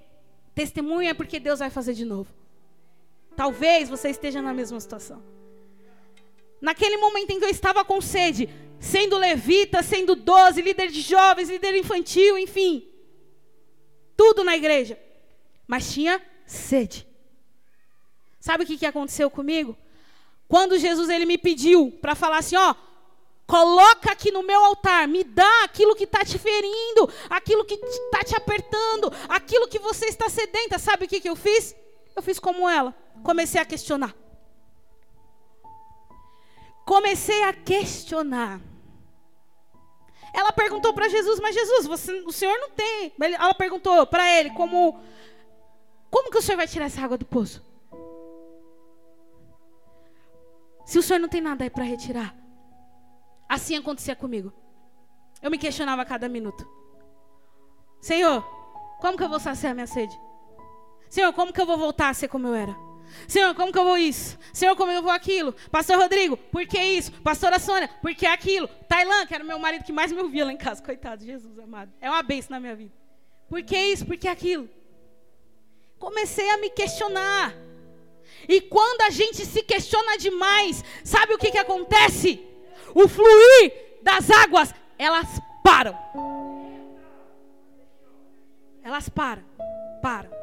testemunho 0.53 1.09
é 1.09 1.13
porque 1.13 1.39
Deus 1.39 1.59
vai 1.59 1.69
fazer 1.69 1.93
de 1.93 2.05
novo. 2.05 2.29
Talvez 3.35 3.89
você 3.89 4.09
esteja 4.09 4.41
na 4.41 4.53
mesma 4.53 4.79
situação. 4.79 5.23
Naquele 6.61 6.97
momento 6.97 7.31
em 7.31 7.39
que 7.39 7.45
eu 7.45 7.49
estava 7.49 7.83
com 7.83 7.99
sede, 7.99 8.49
sendo 8.79 9.17
levita, 9.17 9.83
sendo 9.83 10.15
doze, 10.15 10.61
líder 10.61 10.89
de 10.89 11.01
jovens, 11.01 11.49
líder 11.49 11.75
infantil, 11.75 12.37
enfim. 12.37 12.87
Tudo 14.15 14.43
na 14.43 14.55
igreja. 14.55 14.97
Mas 15.67 15.91
tinha 15.91 16.21
sede. 16.45 17.07
Sabe 18.39 18.63
o 18.63 18.67
que, 18.67 18.77
que 18.77 18.85
aconteceu 18.85 19.29
comigo? 19.29 19.77
Quando 20.47 20.77
Jesus 20.77 21.09
ele 21.09 21.25
me 21.25 21.37
pediu 21.37 21.91
para 22.01 22.15
falar 22.15 22.37
assim, 22.37 22.55
ó, 22.55 22.75
coloca 23.47 24.11
aqui 24.11 24.31
no 24.31 24.43
meu 24.43 24.63
altar, 24.63 25.07
me 25.07 25.23
dá 25.23 25.63
aquilo 25.63 25.95
que 25.95 26.03
está 26.03 26.23
te 26.23 26.37
ferindo, 26.37 27.09
aquilo 27.29 27.65
que 27.65 27.73
está 27.73 28.23
te 28.23 28.35
apertando, 28.35 29.11
aquilo 29.27 29.67
que 29.67 29.79
você 29.79 30.05
está 30.05 30.29
sedenta. 30.29 30.77
Sabe 30.77 31.05
o 31.05 31.07
que, 31.07 31.19
que 31.19 31.29
eu 31.29 31.35
fiz? 31.35 31.75
Eu 32.15 32.21
fiz 32.21 32.39
como 32.39 32.69
ela, 32.69 32.95
comecei 33.23 33.59
a 33.59 33.65
questionar. 33.65 34.15
Comecei 36.85 37.43
a 37.43 37.53
questionar. 37.53 38.61
Ela 40.33 40.51
perguntou 40.51 40.93
para 40.93 41.07
Jesus, 41.07 41.39
mas 41.39 41.55
Jesus, 41.55 41.87
você, 41.87 42.11
o 42.25 42.31
senhor 42.31 42.57
não 42.59 42.69
tem. 42.69 43.13
Ela 43.19 43.53
perguntou 43.53 44.05
para 44.05 44.29
ele, 44.29 44.49
como, 44.51 44.99
como 46.11 46.29
que 46.29 46.37
o 46.37 46.41
senhor 46.41 46.57
vai 46.57 46.67
tirar 46.67 46.85
essa 46.85 47.01
água 47.01 47.17
do 47.17 47.25
poço? 47.25 47.63
Se 50.85 50.99
o 50.99 51.01
senhor 51.01 51.19
não 51.19 51.29
tem 51.29 51.41
nada 51.41 51.63
aí 51.63 51.69
para 51.69 51.83
retirar. 51.83 52.35
Assim 53.49 53.75
acontecia 53.75 54.15
comigo. 54.15 54.53
Eu 55.41 55.49
me 55.49 55.57
questionava 55.57 56.01
a 56.01 56.05
cada 56.05 56.27
minuto. 56.27 56.67
Senhor, 58.01 58.43
como 58.99 59.17
que 59.17 59.23
eu 59.23 59.29
vou 59.29 59.39
saciar 59.39 59.73
minha 59.73 59.87
sede? 59.87 60.19
Senhor, 61.09 61.31
como 61.33 61.53
que 61.53 61.61
eu 61.61 61.65
vou 61.65 61.77
voltar 61.77 62.09
a 62.09 62.13
ser 62.13 62.27
como 62.27 62.47
eu 62.47 62.53
era? 62.53 62.84
Senhor, 63.27 63.53
como 63.55 63.71
que 63.71 63.79
eu 63.79 63.83
vou 63.83 63.97
isso? 63.97 64.37
Senhor, 64.53 64.75
como 64.75 64.91
eu 64.91 65.01
vou 65.01 65.11
aquilo? 65.11 65.53
Pastor 65.71 65.97
Rodrigo, 65.97 66.37
por 66.37 66.65
que 66.65 66.79
isso? 66.79 67.11
Pastora 67.21 67.59
Sônia, 67.59 67.89
por 68.01 68.13
que 68.13 68.25
aquilo? 68.25 68.67
Tailã, 68.87 69.25
que 69.25 69.33
era 69.33 69.43
o 69.43 69.47
meu 69.47 69.59
marido 69.59 69.83
que 69.83 69.93
mais 69.93 70.11
me 70.11 70.21
ouvia 70.21 70.45
lá 70.45 70.53
em 70.53 70.57
casa. 70.57 70.83
Coitado, 70.83 71.23
Jesus 71.23 71.57
amado. 71.59 71.91
É 72.01 72.09
uma 72.09 72.23
bênção 72.23 72.51
na 72.51 72.59
minha 72.59 72.75
vida. 72.75 72.93
Por 73.47 73.61
que 73.63 73.77
isso? 73.77 74.05
Por 74.05 74.17
que 74.17 74.27
aquilo? 74.27 74.69
Comecei 75.97 76.49
a 76.49 76.57
me 76.57 76.69
questionar. 76.69 77.53
E 78.47 78.61
quando 78.61 79.01
a 79.01 79.09
gente 79.09 79.45
se 79.45 79.63
questiona 79.63 80.17
demais, 80.17 80.83
sabe 81.03 81.33
o 81.33 81.37
que, 81.37 81.51
que 81.51 81.57
acontece? 81.57 82.45
O 82.93 83.07
fluir 83.07 83.73
das 84.01 84.29
águas, 84.29 84.73
elas 84.97 85.27
param. 85.63 85.97
Elas 88.83 89.09
param. 89.09 89.43
Param. 90.01 90.34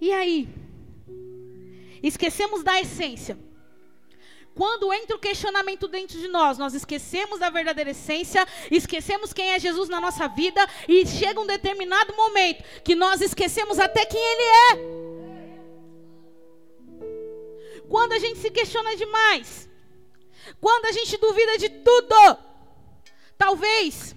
E 0.00 0.12
aí? 0.12 0.48
Esquecemos 2.02 2.62
da 2.62 2.80
essência. 2.80 3.38
Quando 4.54 4.92
entra 4.92 5.14
o 5.14 5.20
questionamento 5.20 5.86
dentro 5.86 6.18
de 6.18 6.26
nós, 6.26 6.58
nós 6.58 6.74
esquecemos 6.74 7.38
da 7.38 7.48
verdadeira 7.48 7.90
essência, 7.90 8.44
esquecemos 8.70 9.32
quem 9.32 9.52
é 9.52 9.58
Jesus 9.58 9.88
na 9.88 10.00
nossa 10.00 10.26
vida 10.26 10.66
e 10.88 11.06
chega 11.06 11.40
um 11.40 11.46
determinado 11.46 12.12
momento 12.16 12.64
que 12.82 12.96
nós 12.96 13.20
esquecemos 13.20 13.78
até 13.78 14.04
quem 14.04 14.20
Ele 14.20 14.42
é. 14.42 15.08
Quando 17.88 18.14
a 18.14 18.18
gente 18.18 18.40
se 18.40 18.50
questiona 18.50 18.96
demais, 18.96 19.70
quando 20.60 20.86
a 20.86 20.92
gente 20.92 21.16
duvida 21.18 21.56
de 21.56 21.68
tudo, 21.68 22.38
talvez 23.36 24.16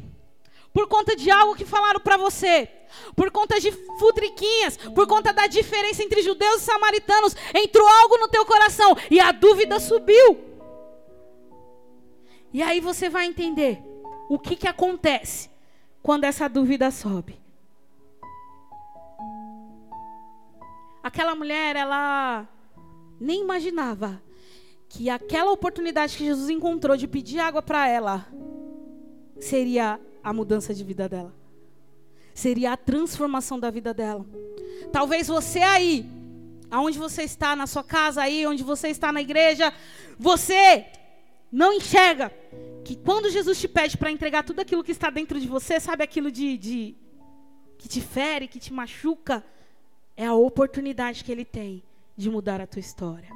por 0.73 0.87
conta 0.87 1.15
de 1.15 1.29
algo 1.29 1.55
que 1.55 1.65
falaram 1.65 1.99
para 1.99 2.17
você, 2.17 2.67
por 3.15 3.31
conta 3.31 3.59
de 3.59 3.71
futriquinhas, 3.71 4.77
por 4.77 5.07
conta 5.07 5.33
da 5.33 5.47
diferença 5.47 6.03
entre 6.03 6.21
judeus 6.21 6.61
e 6.61 6.65
samaritanos, 6.65 7.35
entrou 7.53 7.87
algo 7.87 8.17
no 8.17 8.27
teu 8.27 8.45
coração 8.45 8.95
e 9.09 9.19
a 9.19 9.31
dúvida 9.31 9.79
subiu. 9.79 10.39
E 12.53 12.61
aí 12.61 12.79
você 12.79 13.09
vai 13.09 13.25
entender 13.25 13.81
o 14.29 14.37
que, 14.37 14.55
que 14.55 14.67
acontece 14.67 15.49
quando 16.01 16.25
essa 16.25 16.47
dúvida 16.47 16.91
sobe. 16.91 17.39
Aquela 21.03 21.33
mulher, 21.33 21.75
ela 21.75 22.47
nem 23.19 23.41
imaginava 23.41 24.21
que 24.87 25.09
aquela 25.09 25.51
oportunidade 25.51 26.17
que 26.17 26.25
Jesus 26.25 26.49
encontrou 26.49 26.97
de 26.97 27.07
pedir 27.07 27.39
água 27.39 27.61
para 27.61 27.87
ela 27.87 28.27
seria 29.39 29.99
a 30.23 30.33
mudança 30.33 30.73
de 30.73 30.83
vida 30.83 31.07
dela 31.07 31.40
seria 32.33 32.73
a 32.73 32.77
transformação 32.77 33.59
da 33.59 33.69
vida 33.69 33.93
dela. 33.93 34.25
Talvez 34.91 35.27
você 35.27 35.59
aí, 35.59 36.05
aonde 36.69 36.97
você 36.97 37.23
está, 37.23 37.55
na 37.55 37.67
sua 37.67 37.83
casa 37.83 38.21
aí, 38.21 38.45
onde 38.45 38.63
você 38.63 38.89
está 38.89 39.11
na 39.11 39.21
igreja, 39.21 39.73
você 40.17 40.85
não 41.51 41.73
enxerga 41.73 42.31
que 42.83 42.95
quando 42.95 43.29
Jesus 43.29 43.59
te 43.59 43.67
pede 43.67 43.97
para 43.97 44.11
entregar 44.11 44.43
tudo 44.43 44.61
aquilo 44.61 44.83
que 44.83 44.91
está 44.91 45.09
dentro 45.09 45.39
de 45.39 45.47
você, 45.47 45.79
sabe 45.79 46.03
aquilo 46.03 46.31
de, 46.31 46.57
de 46.57 46.95
que 47.77 47.87
te 47.87 48.01
fere, 48.01 48.47
que 48.47 48.59
te 48.59 48.71
machuca, 48.71 49.43
é 50.15 50.25
a 50.25 50.33
oportunidade 50.33 51.23
que 51.23 51.31
ele 51.31 51.45
tem 51.45 51.83
de 52.15 52.29
mudar 52.29 52.61
a 52.61 52.67
tua 52.67 52.79
história. 52.79 53.29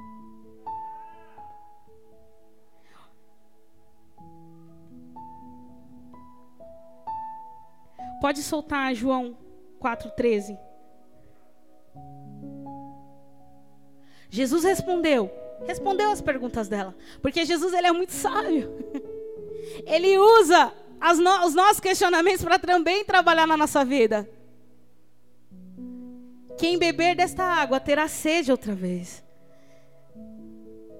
Pode 8.22 8.41
soltar 8.41 8.93
João 8.93 9.38
4,13. 9.81 10.57
Jesus 14.29 14.63
respondeu. 14.63 15.31
Respondeu 15.65 16.12
as 16.12 16.22
perguntas 16.22 16.67
dela. 16.67 16.95
Porque 17.22 17.45
Jesus 17.45 17.74
ele 17.74 17.88
é 17.88 17.91
muito 17.91 18.12
sábio. 18.12 18.74
Ele 19.86 20.17
usa 20.17 20.72
no, 21.17 21.45
os 21.45 21.53
nossos 21.53 21.79
questionamentos 21.79 22.43
para 22.43 22.60
também 22.60 23.03
trabalhar 23.03 23.45
na 23.48 23.57
nossa 23.57 23.84
vida. 23.84 24.29
Quem 26.57 26.77
beber 26.77 27.15
desta 27.15 27.43
água 27.43 27.79
terá 27.79 28.07
sede 28.07 28.51
outra 28.51 28.74
vez. 28.74 29.24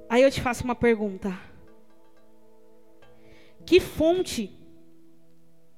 Aí 0.10 0.22
eu 0.22 0.31
te 0.31 0.41
faço 0.41 0.63
uma 0.63 0.75
pergunta. 0.75 1.38
Que 3.65 3.79
fonte 3.79 4.57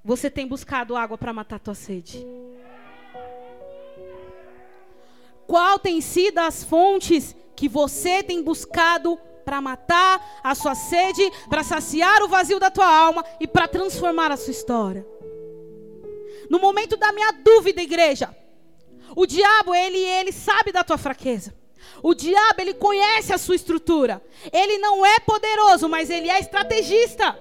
você 0.08 0.30
tem 0.30 0.48
buscado 0.48 0.96
água 0.96 1.18
para 1.18 1.34
matar 1.34 1.58
a 1.58 1.60
tua 1.60 1.76
sede? 1.76 2.26
Qual 5.46 5.78
tem 5.78 6.00
sido 6.00 6.38
as 6.38 6.64
fontes 6.64 7.36
que 7.58 7.68
você 7.68 8.24
tem 8.24 8.42
buscado 8.42 9.18
para 9.44 9.60
matar 9.60 10.40
a 10.42 10.56
sua 10.56 10.76
sede, 10.76 11.30
para 11.50 11.62
saciar 11.62 12.24
o 12.24 12.30
vazio 12.30 12.58
da 12.58 12.72
tua 12.72 12.88
alma 12.88 13.26
e 13.38 13.46
para 13.46 13.68
transformar 13.68 14.32
a 14.32 14.38
sua 14.38 14.52
história? 14.52 15.06
No 16.50 16.58
momento 16.58 16.96
da 16.96 17.12
minha 17.12 17.34
dúvida, 17.34 17.82
igreja, 17.82 18.34
o 19.14 19.26
diabo, 19.26 19.76
ele, 19.76 19.98
ele 19.98 20.32
sabe 20.32 20.72
da 20.72 20.86
tua 20.86 20.98
fraqueza. 20.98 21.54
O 22.02 22.14
diabo, 22.14 22.62
ele 22.62 22.76
conhece 22.76 23.34
a 23.34 23.38
sua 23.38 23.56
estrutura. 23.56 24.24
Ele 24.54 24.78
não 24.78 25.06
é 25.06 25.20
poderoso, 25.20 25.90
mas 25.90 26.10
ele 26.10 26.30
é 26.30 26.40
estrategista. 26.40 27.38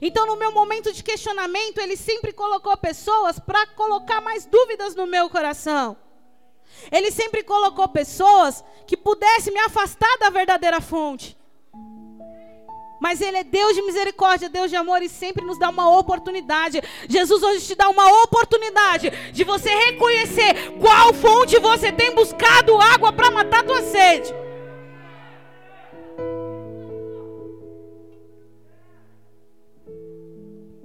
Então, 0.00 0.26
no 0.26 0.36
meu 0.36 0.52
momento 0.52 0.92
de 0.92 1.02
questionamento, 1.02 1.78
ele 1.78 1.96
sempre 1.96 2.32
colocou 2.32 2.76
pessoas 2.76 3.38
para 3.38 3.66
colocar 3.66 4.20
mais 4.20 4.46
dúvidas 4.46 4.94
no 4.94 5.06
meu 5.06 5.28
coração. 5.28 5.96
Ele 6.90 7.10
sempre 7.10 7.42
colocou 7.42 7.88
pessoas 7.88 8.64
que 8.86 8.96
pudessem 8.96 9.52
me 9.52 9.60
afastar 9.60 10.16
da 10.18 10.30
verdadeira 10.30 10.80
fonte. 10.80 11.36
Mas 13.00 13.20
Ele 13.20 13.36
é 13.36 13.42
Deus 13.42 13.74
de 13.74 13.82
misericórdia, 13.82 14.48
Deus 14.48 14.70
de 14.70 14.76
amor 14.76 15.02
e 15.02 15.08
sempre 15.08 15.44
nos 15.44 15.58
dá 15.58 15.70
uma 15.70 15.98
oportunidade. 15.98 16.80
Jesus 17.08 17.42
hoje 17.42 17.66
te 17.66 17.74
dá 17.74 17.88
uma 17.88 18.22
oportunidade 18.22 19.10
de 19.32 19.42
você 19.42 19.70
reconhecer 19.70 20.70
qual 20.80 21.12
fonte 21.12 21.58
você 21.58 21.90
tem 21.90 22.14
buscado 22.14 22.80
água 22.80 23.12
para 23.12 23.30
matar 23.30 23.64
tua 23.64 23.82
sede. 23.82 24.32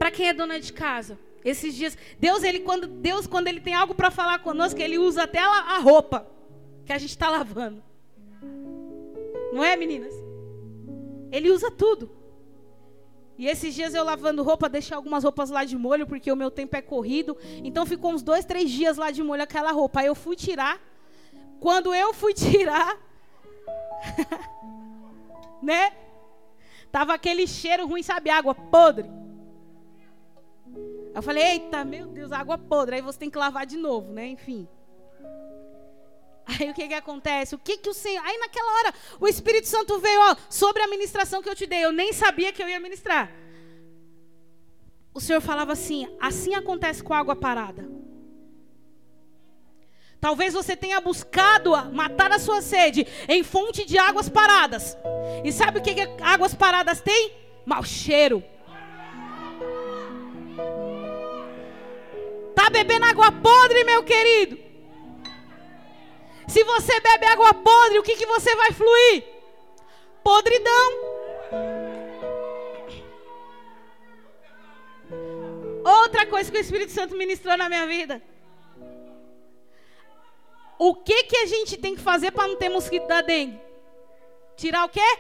Para 0.08 0.16
quem 0.16 0.30
é 0.30 0.34
dona 0.34 0.58
de 0.58 0.72
casa, 0.72 1.20
esses 1.44 1.76
dias, 1.76 1.98
Deus, 2.18 2.42
ele 2.42 2.62
quando 2.62 2.88
Deus 2.88 3.28
quando 3.28 3.50
ele 3.50 3.60
tem 3.60 3.74
algo 3.74 3.94
para 3.94 4.10
falar 4.10 4.40
conosco, 4.40 4.80
ele 4.80 4.98
usa 4.98 5.24
até 5.24 5.40
a 5.40 5.80
roupa 5.80 6.26
que 6.86 6.94
a 6.94 6.98
gente 6.98 7.10
está 7.10 7.30
lavando. 7.30 7.84
Não 9.52 9.62
é, 9.62 9.76
meninas? 9.76 10.14
Ele 11.30 11.52
usa 11.52 11.70
tudo. 11.70 12.10
E 13.38 13.48
esses 13.48 13.76
dias 13.76 13.94
eu 13.94 14.02
lavando 14.02 14.44
roupa, 14.44 14.70
deixei 14.70 14.96
algumas 14.96 15.26
roupas 15.26 15.50
lá 15.50 15.66
de 15.66 15.78
molho, 15.78 16.08
porque 16.08 16.32
o 16.32 16.38
meu 16.38 16.50
tempo 16.50 16.78
é 16.78 16.82
corrido. 16.82 17.36
Então 17.62 17.86
ficou 17.86 18.14
uns 18.14 18.24
dois, 18.24 18.46
três 18.46 18.72
dias 18.72 18.96
lá 18.96 19.12
de 19.12 19.22
molho 19.22 19.44
aquela 19.44 19.74
roupa. 19.74 20.00
Aí 20.00 20.08
eu 20.08 20.16
fui 20.16 20.38
tirar. 20.38 20.82
Quando 21.60 21.94
eu 21.94 22.14
fui 22.14 22.34
tirar, 22.34 22.98
né? 25.62 25.92
Tava 26.94 27.14
aquele 27.14 27.46
cheiro 27.46 27.86
ruim, 27.86 28.02
sabe? 28.02 28.30
Água 28.30 28.56
podre. 28.56 29.27
Eu 31.18 31.24
falei, 31.24 31.44
eita, 31.44 31.84
meu 31.84 32.06
Deus, 32.06 32.32
água 32.32 32.60
podre. 32.60 32.98
Aí 32.98 33.02
você 33.02 33.18
tem 33.18 33.28
que 33.28 33.40
lavar 33.40 33.66
de 33.66 33.76
novo, 33.76 34.14
né? 34.14 34.28
Enfim. 34.28 34.68
Aí 36.46 36.70
o 36.70 36.76
que 36.76 36.88
que 36.88 36.94
acontece? 36.94 37.56
O 37.56 37.58
que 37.58 37.80
que 37.80 37.90
o 37.90 37.94
Senhor... 37.94 38.24
Aí 38.24 38.38
naquela 38.38 38.72
hora 38.78 38.94
o 39.20 39.28
Espírito 39.28 39.68
Santo 39.68 39.98
veio 39.98 40.22
ó, 40.22 40.36
sobre 40.48 40.84
a 40.84 40.88
ministração 40.88 41.42
que 41.42 41.50
eu 41.50 41.56
te 41.56 41.66
dei. 41.66 41.84
Eu 41.84 41.92
nem 41.92 42.14
sabia 42.14 42.54
que 42.54 42.62
eu 42.62 42.70
ia 42.70 42.80
ministrar. 42.80 43.32
O 45.12 45.20
Senhor 45.20 45.42
falava 45.42 45.74
assim: 45.74 46.08
assim 46.22 46.54
acontece 46.54 47.02
com 47.02 47.16
a 47.16 47.18
água 47.18 47.36
parada. 47.36 47.90
Talvez 50.22 50.54
você 50.54 50.78
tenha 50.78 51.02
buscado 51.02 51.72
matar 51.94 52.32
a 52.32 52.38
sua 52.38 52.62
sede 52.62 53.08
em 53.28 53.44
fonte 53.44 53.84
de 53.86 53.98
águas 53.98 54.30
paradas. 54.30 54.96
E 55.44 55.52
sabe 55.52 55.80
o 55.80 55.82
que, 55.82 55.96
que 55.96 56.24
águas 56.24 56.54
paradas 56.54 57.02
têm? 57.02 57.32
Mau 57.66 57.84
cheiro. 57.84 58.44
Tá 62.68 62.72
bebendo 62.72 63.06
água 63.06 63.32
podre, 63.32 63.86
meu 63.86 64.04
querido? 64.04 64.60
Se 66.50 66.66
você 66.66 67.00
bebe 67.00 67.26
água 67.26 67.54
podre, 67.54 67.98
o 67.98 68.04
que, 68.04 68.18
que 68.18 68.26
você 68.26 68.54
vai 68.58 68.74
fluir? 68.74 69.24
Podridão. 70.22 70.92
Outra 75.82 76.26
coisa 76.26 76.52
que 76.52 76.58
o 76.58 76.60
Espírito 76.60 76.92
Santo 76.92 77.16
ministrou 77.16 77.56
na 77.56 77.70
minha 77.70 77.88
vida. 77.88 78.22
O 80.78 80.94
que 80.94 81.24
que 81.24 81.38
a 81.38 81.46
gente 81.46 81.78
tem 81.78 81.96
que 81.96 82.02
fazer 82.02 82.32
para 82.32 82.50
não 82.50 82.58
ter 82.58 82.68
mosquito 82.68 83.08
da 83.08 83.22
dengue? 83.22 83.58
Tirar 84.58 84.84
o 84.84 84.90
quê? 84.90 85.20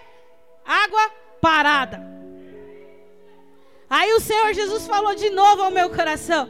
Água 0.65 1.09
parada. 1.39 2.16
Aí 3.89 4.13
o 4.13 4.19
Senhor 4.19 4.53
Jesus 4.53 4.85
falou 4.85 5.15
de 5.15 5.29
novo 5.29 5.63
ao 5.63 5.71
meu 5.71 5.89
coração. 5.89 6.49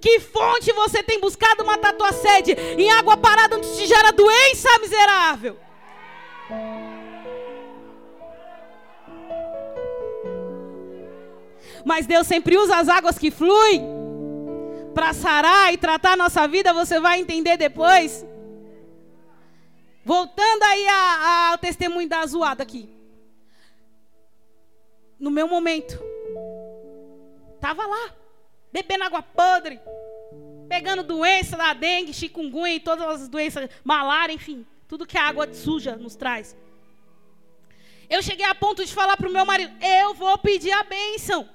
Que 0.00 0.20
fonte 0.20 0.72
você 0.72 1.02
tem 1.02 1.18
buscado 1.18 1.64
matar 1.64 1.94
tua 1.94 2.12
sede? 2.12 2.52
Em 2.52 2.90
água 2.90 3.16
parada 3.16 3.56
onde 3.56 3.74
te 3.76 3.86
gera 3.86 4.12
doença, 4.12 4.68
miserável. 4.80 5.58
Mas 11.84 12.06
Deus 12.06 12.26
sempre 12.26 12.56
usa 12.56 12.76
as 12.76 12.88
águas 12.88 13.18
que 13.18 13.30
fluem 13.30 13.82
para 14.94 15.12
sarar 15.12 15.74
e 15.74 15.76
tratar 15.76 16.12
a 16.12 16.16
nossa 16.16 16.46
vida, 16.46 16.72
você 16.72 17.00
vai 17.00 17.18
entender 17.18 17.56
depois. 17.56 18.24
Voltando 20.04 20.62
aí 20.62 20.86
ao 21.50 21.58
testemunho 21.58 22.08
da 22.08 22.24
zoada 22.26 22.62
aqui. 22.62 22.88
No 25.18 25.30
meu 25.30 25.48
momento, 25.48 25.98
estava 27.64 27.86
lá 27.86 28.12
bebendo 28.70 29.04
água 29.04 29.22
podre, 29.22 29.80
pegando 30.68 31.02
doença 31.02 31.56
da 31.56 31.72
dengue, 31.72 32.12
chikungunya 32.12 32.74
e 32.74 32.80
todas 32.80 33.22
as 33.22 33.28
doenças, 33.28 33.70
malária, 33.82 34.34
enfim, 34.34 34.66
tudo 34.86 35.06
que 35.06 35.16
a 35.16 35.22
água 35.22 35.50
suja 35.54 35.96
nos 35.96 36.14
traz. 36.14 36.54
Eu 38.10 38.20
cheguei 38.22 38.44
a 38.44 38.54
ponto 38.54 38.84
de 38.84 38.92
falar 38.92 39.16
para 39.16 39.28
o 39.28 39.32
meu 39.32 39.46
marido: 39.46 39.72
eu 39.82 40.12
vou 40.12 40.36
pedir 40.36 40.72
a 40.72 40.82
bênção, 40.82 41.48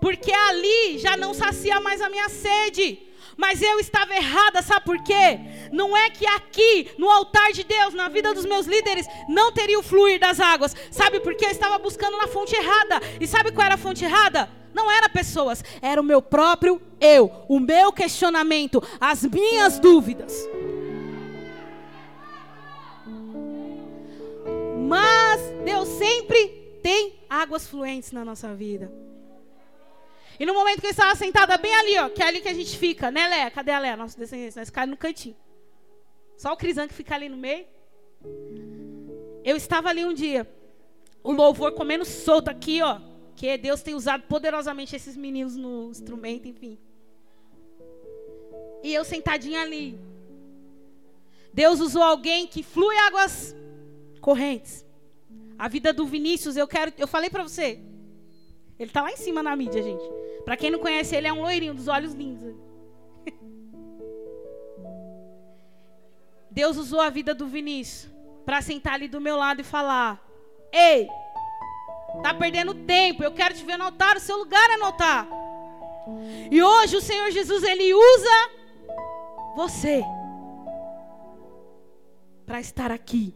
porque 0.00 0.32
ali 0.32 0.98
já 0.98 1.16
não 1.16 1.32
sacia 1.32 1.80
mais 1.80 2.00
a 2.00 2.08
minha 2.08 2.28
sede. 2.28 3.04
Mas 3.36 3.62
eu 3.62 3.78
estava 3.78 4.16
errada, 4.16 4.60
sabe 4.62 4.84
por 4.84 5.00
quê? 5.04 5.38
Não 5.70 5.96
é 5.96 6.10
que 6.10 6.26
aqui, 6.26 6.90
no 6.98 7.08
altar 7.08 7.52
de 7.52 7.62
Deus, 7.62 7.94
na 7.94 8.08
vida 8.08 8.34
dos 8.34 8.44
meus 8.44 8.66
líderes, 8.66 9.06
não 9.28 9.52
teria 9.52 9.78
o 9.78 9.82
fluir 9.82 10.18
das 10.18 10.40
águas. 10.40 10.74
Sabe 10.90 11.20
por 11.20 11.36
quê? 11.36 11.44
Eu 11.44 11.50
estava 11.52 11.78
buscando 11.78 12.16
na 12.16 12.26
fonte 12.26 12.56
errada. 12.56 13.00
E 13.20 13.28
sabe 13.28 13.52
qual 13.52 13.66
era 13.66 13.76
a 13.76 13.78
fonte 13.78 14.04
errada? 14.04 14.57
Não 14.72 14.90
era 14.90 15.08
pessoas, 15.08 15.64
era 15.80 16.00
o 16.00 16.04
meu 16.04 16.20
próprio 16.20 16.80
eu, 17.00 17.30
o 17.48 17.58
meu 17.58 17.92
questionamento, 17.92 18.82
as 19.00 19.24
minhas 19.24 19.78
dúvidas. 19.78 20.48
Mas 24.88 25.40
Deus 25.64 25.88
sempre 25.88 26.78
tem 26.82 27.18
águas 27.28 27.66
fluentes 27.66 28.12
na 28.12 28.24
nossa 28.24 28.54
vida. 28.54 28.90
E 30.40 30.46
no 30.46 30.54
momento 30.54 30.80
que 30.80 30.86
eu 30.86 30.90
estava 30.90 31.14
sentada 31.16 31.58
bem 31.58 31.74
ali, 31.74 31.98
ó, 31.98 32.08
que 32.08 32.22
é 32.22 32.26
ali 32.26 32.40
que 32.40 32.48
a 32.48 32.54
gente 32.54 32.78
fica, 32.78 33.10
né, 33.10 33.28
Léa? 33.28 33.50
Cadê 33.50 33.72
a 33.72 33.78
Léa? 33.78 33.96
Nosso 33.96 34.16
descendente, 34.16 34.56
nós 34.56 34.68
ficamos 34.68 34.90
no 34.90 34.96
cantinho. 34.96 35.36
Só 36.36 36.52
o 36.52 36.56
Crisan 36.56 36.86
que 36.86 36.94
fica 36.94 37.14
ali 37.16 37.28
no 37.28 37.36
meio. 37.36 37.66
Eu 39.44 39.56
estava 39.56 39.88
ali 39.88 40.04
um 40.04 40.14
dia, 40.14 40.48
o 41.22 41.32
louvor 41.32 41.72
comendo 41.72 42.04
solto 42.04 42.48
aqui, 42.48 42.80
ó. 42.80 43.00
Que 43.38 43.56
Deus 43.56 43.80
tem 43.82 43.94
usado 43.94 44.24
poderosamente 44.24 44.96
esses 44.96 45.16
meninos 45.16 45.54
no 45.54 45.90
instrumento, 45.90 46.48
enfim. 46.48 46.76
E 48.82 48.92
eu 48.92 49.04
sentadinha 49.04 49.62
ali. 49.62 49.96
Deus 51.54 51.78
usou 51.78 52.02
alguém 52.02 52.48
que 52.48 52.64
flui 52.64 52.96
águas 52.96 53.54
correntes. 54.20 54.84
A 55.56 55.68
vida 55.68 55.92
do 55.92 56.04
Vinícius, 56.04 56.56
eu 56.56 56.66
quero, 56.66 56.92
eu 56.98 57.06
falei 57.06 57.30
para 57.30 57.44
você. 57.44 57.78
Ele 58.76 58.90
tá 58.90 59.02
lá 59.02 59.12
em 59.12 59.16
cima 59.16 59.40
na 59.40 59.54
mídia, 59.54 59.84
gente. 59.84 60.02
Para 60.44 60.56
quem 60.56 60.72
não 60.72 60.80
conhece, 60.80 61.14
ele 61.14 61.28
é 61.28 61.32
um 61.32 61.42
loirinho 61.42 61.74
dos 61.74 61.86
olhos 61.86 62.14
lindos. 62.14 62.56
Deus 66.50 66.76
usou 66.76 67.00
a 67.00 67.08
vida 67.08 67.36
do 67.36 67.46
Vinícius 67.46 68.12
para 68.44 68.60
sentar 68.62 68.94
ali 68.94 69.06
do 69.06 69.20
meu 69.20 69.36
lado 69.36 69.60
e 69.60 69.64
falar: 69.64 70.20
"Ei, 70.72 71.06
Está 72.16 72.34
perdendo 72.34 72.74
tempo. 72.74 73.22
Eu 73.22 73.32
quero 73.32 73.54
te 73.54 73.64
ver 73.64 73.76
no 73.76 73.84
altar. 73.84 74.16
O 74.16 74.20
seu 74.20 74.36
lugar 74.36 74.70
é 74.70 74.76
no 74.76 74.86
altar. 74.86 75.28
E 76.50 76.62
hoje 76.62 76.96
o 76.96 77.00
Senhor 77.00 77.30
Jesus, 77.30 77.62
Ele 77.62 77.92
usa 77.94 78.50
você 79.54 80.02
para 82.46 82.60
estar 82.60 82.90
aqui 82.90 83.34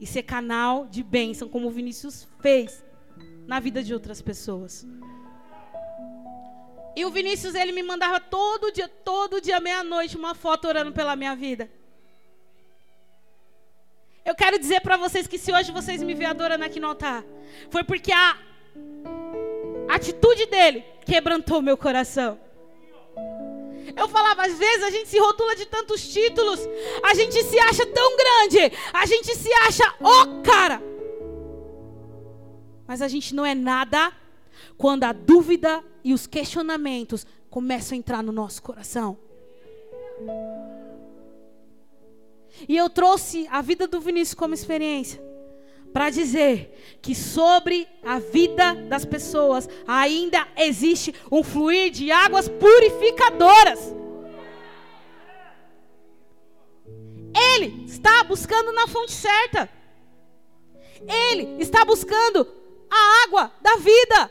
e 0.00 0.06
ser 0.06 0.22
canal 0.22 0.86
de 0.86 1.02
bênção, 1.02 1.48
como 1.48 1.68
o 1.68 1.70
Vinícius 1.70 2.26
fez 2.40 2.84
na 3.46 3.60
vida 3.60 3.82
de 3.82 3.92
outras 3.94 4.20
pessoas. 4.20 4.86
E 6.96 7.04
o 7.04 7.10
Vinícius, 7.10 7.54
ele 7.54 7.70
me 7.70 7.82
mandava 7.82 8.18
todo 8.18 8.72
dia, 8.72 8.88
todo 8.88 9.40
dia, 9.40 9.60
meia-noite, 9.60 10.16
uma 10.16 10.34
foto 10.34 10.66
orando 10.66 10.92
pela 10.92 11.14
minha 11.14 11.36
vida. 11.36 11.70
Eu 14.24 14.34
quero 14.34 14.58
dizer 14.58 14.80
para 14.80 14.96
vocês 14.96 15.26
que 15.26 15.38
se 15.38 15.52
hoje 15.52 15.72
vocês 15.72 16.02
me 16.02 16.14
verem 16.14 16.30
adorando 16.30 16.64
aqui 16.64 16.78
no 16.78 16.88
altar, 16.88 17.24
foi 17.70 17.82
porque 17.82 18.12
a 18.12 18.36
atitude 19.88 20.46
dele 20.46 20.84
quebrantou 21.04 21.62
meu 21.62 21.76
coração. 21.76 22.38
Eu 23.96 24.08
falava, 24.08 24.44
às 24.44 24.56
vezes 24.56 24.84
a 24.84 24.90
gente 24.90 25.08
se 25.08 25.18
rotula 25.18 25.56
de 25.56 25.66
tantos 25.66 26.08
títulos, 26.12 26.60
a 27.02 27.14
gente 27.14 27.42
se 27.42 27.58
acha 27.58 27.84
tão 27.86 28.16
grande, 28.16 28.72
a 28.92 29.06
gente 29.06 29.34
se 29.34 29.52
acha 29.66 29.84
o 30.00 30.06
oh, 30.06 30.42
cara. 30.42 30.80
Mas 32.86 33.02
a 33.02 33.08
gente 33.08 33.34
não 33.34 33.44
é 33.44 33.54
nada 33.54 34.12
quando 34.76 35.04
a 35.04 35.12
dúvida 35.12 35.82
e 36.04 36.14
os 36.14 36.26
questionamentos 36.26 37.26
começam 37.48 37.96
a 37.96 37.98
entrar 37.98 38.22
no 38.22 38.32
nosso 38.32 38.62
coração. 38.62 39.18
E 42.68 42.76
eu 42.76 42.88
trouxe 42.88 43.46
a 43.50 43.62
vida 43.62 43.86
do 43.86 44.00
Vinícius 44.00 44.34
como 44.34 44.54
experiência 44.54 45.30
para 45.92 46.10
dizer 46.10 46.98
que 47.02 47.14
sobre 47.14 47.86
a 48.02 48.18
vida 48.18 48.74
das 48.88 49.04
pessoas 49.04 49.68
ainda 49.86 50.46
existe 50.56 51.14
um 51.30 51.42
fluir 51.42 51.90
de 51.90 52.10
águas 52.10 52.48
purificadoras. 52.48 53.94
Ele 57.34 57.84
está 57.86 58.22
buscando 58.24 58.72
na 58.72 58.86
fonte 58.86 59.12
certa. 59.12 59.68
Ele 61.06 61.60
está 61.62 61.84
buscando 61.84 62.46
a 62.90 63.24
água 63.24 63.52
da 63.60 63.76
vida. 63.76 64.30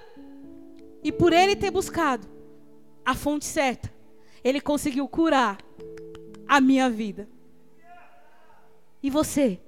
E 1.03 1.11
por 1.11 1.33
ele 1.33 1.55
ter 1.55 1.71
buscado 1.71 2.27
a 3.05 3.15
fonte 3.15 3.45
certa, 3.45 3.91
ele 4.43 4.61
conseguiu 4.61 5.07
curar 5.07 5.57
a 6.47 6.61
minha 6.61 6.89
vida. 6.89 7.27
E 9.01 9.09
você? 9.09 9.59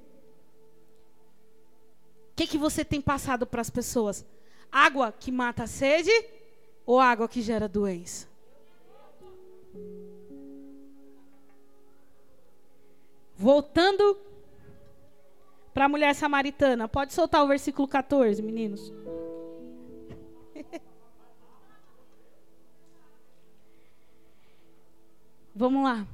O 2.32 2.36
que, 2.36 2.48
que 2.48 2.58
você 2.58 2.84
tem 2.84 3.00
passado 3.00 3.46
para 3.46 3.62
as 3.62 3.70
pessoas? 3.70 4.26
Água 4.72 5.12
que 5.12 5.32
mata 5.32 5.64
a 5.64 5.68
sede 5.68 6.12
ou 6.86 7.00
água 7.00 7.28
que 7.28 7.42
gera 7.42 7.68
doença? 7.68 8.28
Voltando 13.38 14.18
para 15.74 15.86
a 15.86 15.90
mulher 15.90 16.14
samaritana. 16.14 16.88
Pode 16.88 17.14
soltar 17.14 17.44
o 17.44 17.48
versículo 17.48 17.88
14, 17.88 18.42
meninos. 18.42 18.94
Vamos 25.56 25.84
lá. 25.84 26.08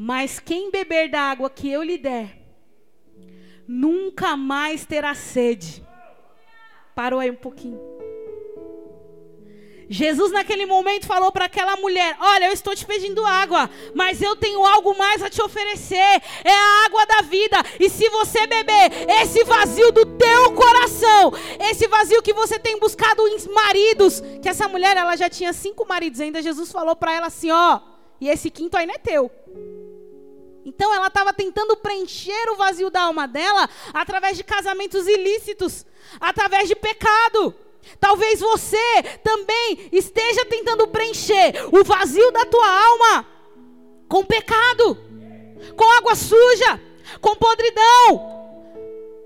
Mas 0.00 0.38
quem 0.38 0.70
beber 0.70 1.10
da 1.10 1.22
água 1.22 1.50
que 1.50 1.68
eu 1.68 1.82
lhe 1.82 1.98
der, 1.98 2.38
nunca 3.66 4.36
mais 4.36 4.86
terá 4.86 5.12
sede. 5.12 5.84
Parou 6.94 7.18
aí 7.18 7.32
um 7.32 7.34
pouquinho. 7.34 7.80
Jesus, 9.90 10.30
naquele 10.30 10.66
momento, 10.66 11.04
falou 11.04 11.32
para 11.32 11.46
aquela 11.46 11.76
mulher: 11.78 12.16
Olha, 12.20 12.44
eu 12.44 12.52
estou 12.52 12.76
te 12.76 12.86
pedindo 12.86 13.24
água, 13.24 13.68
mas 13.92 14.22
eu 14.22 14.36
tenho 14.36 14.64
algo 14.64 14.96
mais 14.96 15.20
a 15.20 15.28
te 15.28 15.42
oferecer. 15.42 16.22
É 16.44 16.52
a 16.52 16.84
água 16.86 17.04
da 17.06 17.22
vida. 17.22 17.56
E 17.80 17.90
se 17.90 18.08
você 18.10 18.46
beber 18.46 18.92
esse 19.20 19.42
vazio 19.42 19.90
do 19.90 20.06
teu 20.06 20.52
coração, 20.52 21.32
esse 21.58 21.88
vazio 21.88 22.22
que 22.22 22.34
você 22.34 22.56
tem 22.56 22.78
buscado 22.78 23.26
em 23.26 23.38
maridos, 23.52 24.22
que 24.40 24.48
essa 24.48 24.68
mulher 24.68 24.96
ela 24.96 25.16
já 25.16 25.28
tinha 25.28 25.52
cinco 25.52 25.84
maridos, 25.88 26.20
ainda 26.20 26.40
Jesus 26.40 26.70
falou 26.70 26.94
para 26.94 27.14
ela 27.14 27.26
assim: 27.26 27.50
Ó, 27.50 27.80
e 28.20 28.28
esse 28.28 28.48
quinto 28.48 28.76
ainda 28.76 28.92
é 28.92 28.98
teu. 28.98 29.28
Então 30.68 30.94
ela 30.94 31.06
estava 31.06 31.32
tentando 31.32 31.74
preencher 31.78 32.50
o 32.50 32.56
vazio 32.56 32.90
da 32.90 33.04
alma 33.04 33.26
dela 33.26 33.66
através 33.94 34.36
de 34.36 34.44
casamentos 34.44 35.08
ilícitos, 35.08 35.86
através 36.20 36.68
de 36.68 36.76
pecado. 36.76 37.54
Talvez 37.98 38.38
você 38.38 39.02
também 39.24 39.88
esteja 39.90 40.44
tentando 40.44 40.86
preencher 40.88 41.54
o 41.72 41.82
vazio 41.82 42.30
da 42.32 42.44
tua 42.44 42.68
alma 42.68 43.26
com 44.06 44.22
pecado, 44.22 44.98
com 45.74 45.90
água 45.96 46.14
suja, 46.14 46.78
com 47.18 47.34
podridão. 47.34 48.37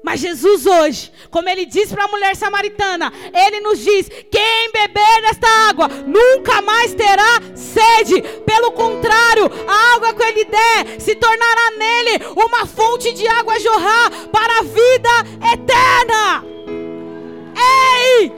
Mas 0.02 0.20
Jesus 0.20 0.66
hoje, 0.66 1.12
como 1.30 1.48
ele 1.48 1.64
disse 1.64 1.94
para 1.94 2.04
a 2.04 2.08
mulher 2.08 2.34
samaritana, 2.34 3.12
ele 3.32 3.60
nos 3.60 3.78
diz: 3.78 4.08
quem 4.30 4.72
beber 4.72 5.22
desta 5.22 5.46
água 5.68 5.88
nunca 5.88 6.60
mais 6.60 6.92
terá 6.92 7.40
sede. 7.54 8.20
Pelo 8.44 8.72
contrário, 8.72 9.48
a 9.68 9.94
água 9.94 10.12
que 10.14 10.22
ele 10.24 10.44
der 10.44 11.00
se 11.00 11.14
tornará 11.14 11.70
nele 11.78 12.24
uma 12.36 12.66
fonte 12.66 13.12
de 13.12 13.26
água 13.28 13.54
a 13.54 13.58
jorrar 13.60 14.10
para 14.32 14.58
a 14.58 14.62
vida 14.62 15.52
eterna. 15.52 16.44
Ei! 18.18 18.32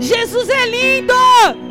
Jesus 0.00 0.48
é 0.48 0.66
lindo! 0.66 1.69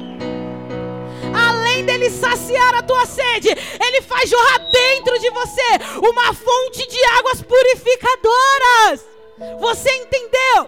Além 1.79 1.85
dele 1.85 2.09
saciar 2.09 2.75
a 2.75 2.83
tua 2.83 3.05
sede, 3.05 3.47
ele 3.47 4.01
faz 4.01 4.29
jorrar 4.29 4.69
dentro 4.69 5.17
de 5.17 5.29
você 5.29 5.63
uma 5.97 6.33
fonte 6.33 6.85
de 6.85 7.05
águas 7.17 7.41
purificadoras. 7.41 9.07
Você 9.61 9.89
entendeu? 9.89 10.67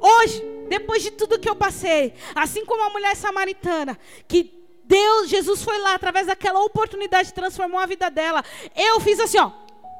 Hoje, 0.00 0.42
depois 0.70 1.02
de 1.02 1.10
tudo 1.10 1.38
que 1.38 1.50
eu 1.50 1.54
passei, 1.54 2.14
assim 2.34 2.64
como 2.64 2.82
a 2.82 2.88
mulher 2.88 3.14
samaritana, 3.14 3.98
que 4.26 4.58
Deus, 4.84 5.28
Jesus 5.28 5.62
foi 5.62 5.78
lá 5.78 5.94
através 5.94 6.26
daquela 6.26 6.64
oportunidade 6.64 7.34
transformou 7.34 7.78
a 7.78 7.84
vida 7.84 8.10
dela. 8.10 8.42
Eu 8.74 8.98
fiz 9.00 9.20
assim, 9.20 9.38
ó. 9.38 9.52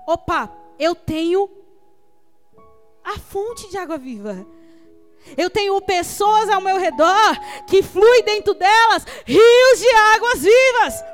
Opa, 0.07 0.51
eu 0.79 0.95
tenho 0.95 1.47
a 3.05 3.19
fonte 3.19 3.69
de 3.69 3.77
água 3.77 3.99
viva. 3.99 4.47
Eu 5.37 5.49
tenho 5.49 5.81
pessoas 5.81 6.49
ao 6.51 6.61
meu 6.61 6.79
redor 6.79 7.37
que 7.67 7.83
flui 7.83 8.23
dentro 8.23 8.55
delas 8.55 9.07
rios 9.25 9.79
de 9.79 9.95
águas 10.15 10.43
vivas. 10.43 11.13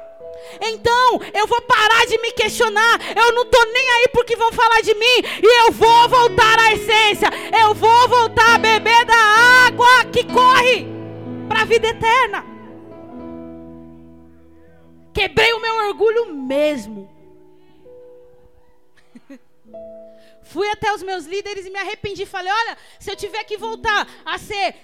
Então, 0.61 1.21
eu 1.35 1.47
vou 1.47 1.61
parar 1.63 2.07
de 2.07 2.19
me 2.21 2.33
questionar. 2.33 2.99
Eu 3.17 3.33
não 3.33 3.43
estou 3.43 3.65
nem 3.67 3.91
aí 3.91 4.09
porque 4.13 4.37
vão 4.37 4.53
falar 4.53 4.81
de 4.81 4.95
mim. 4.95 5.23
E 5.43 5.67
eu 5.67 5.73
vou 5.73 6.09
voltar 6.09 6.59
à 6.59 6.73
essência. 6.73 7.29
Eu 7.63 7.75
vou 7.75 8.09
voltar 8.09 8.55
a 8.55 8.59
beber 8.59 9.05
da 9.05 9.67
água 9.67 10.05
que 10.13 10.25
corre 10.25 10.87
para 11.49 11.63
a 11.63 11.65
vida 11.65 11.89
eterna. 11.89 12.45
Quebrei 15.13 15.53
o 15.53 15.61
meu 15.61 15.75
orgulho 15.89 16.33
mesmo. 16.33 17.18
Fui 20.49 20.67
até 20.71 20.95
os 20.95 21.03
meus 21.03 21.27
líderes 21.27 21.67
e 21.67 21.71
me 21.71 21.79
arrependi. 21.79 22.25
Falei: 22.25 22.51
olha, 22.51 22.79
se 22.99 23.11
eu 23.11 23.17
tiver 23.17 23.45
que 23.45 23.59
voltar 23.59 24.09
a 24.25 24.39
ser 24.39 24.75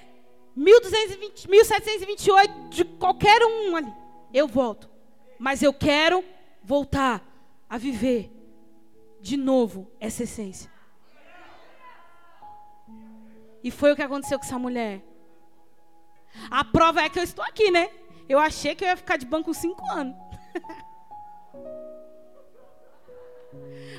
1220, 0.54 1.48
1728 1.48 2.68
de 2.68 2.84
qualquer 2.84 3.42
um 3.42 3.74
ali, 3.74 3.92
eu 4.32 4.46
volto. 4.46 4.90
Mas 5.38 5.62
eu 5.62 5.72
quero 5.72 6.22
voltar 6.62 7.26
a 7.68 7.78
viver 7.78 8.30
de 9.20 9.38
novo 9.38 9.90
essa 9.98 10.24
essência. 10.24 10.70
E 13.62 13.70
foi 13.70 13.92
o 13.92 13.96
que 13.96 14.02
aconteceu 14.02 14.38
com 14.38 14.44
essa 14.44 14.58
mulher. 14.58 15.02
A 16.50 16.62
prova 16.62 17.00
é 17.00 17.08
que 17.08 17.18
eu 17.18 17.22
estou 17.22 17.42
aqui, 17.42 17.70
né? 17.70 17.88
Eu 18.28 18.38
achei 18.38 18.74
que 18.74 18.84
eu 18.84 18.88
ia 18.88 18.96
ficar 18.96 19.16
de 19.16 19.24
banco 19.24 19.54
cinco 19.54 19.90
anos. 19.90 20.14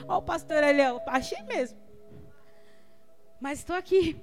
Olha 0.07 0.17
o 0.17 0.21
pastor 0.21 0.57
ó. 0.63 1.01
achei 1.07 1.41
mesmo. 1.43 1.77
Mas 3.39 3.59
estou 3.59 3.75
aqui. 3.75 4.19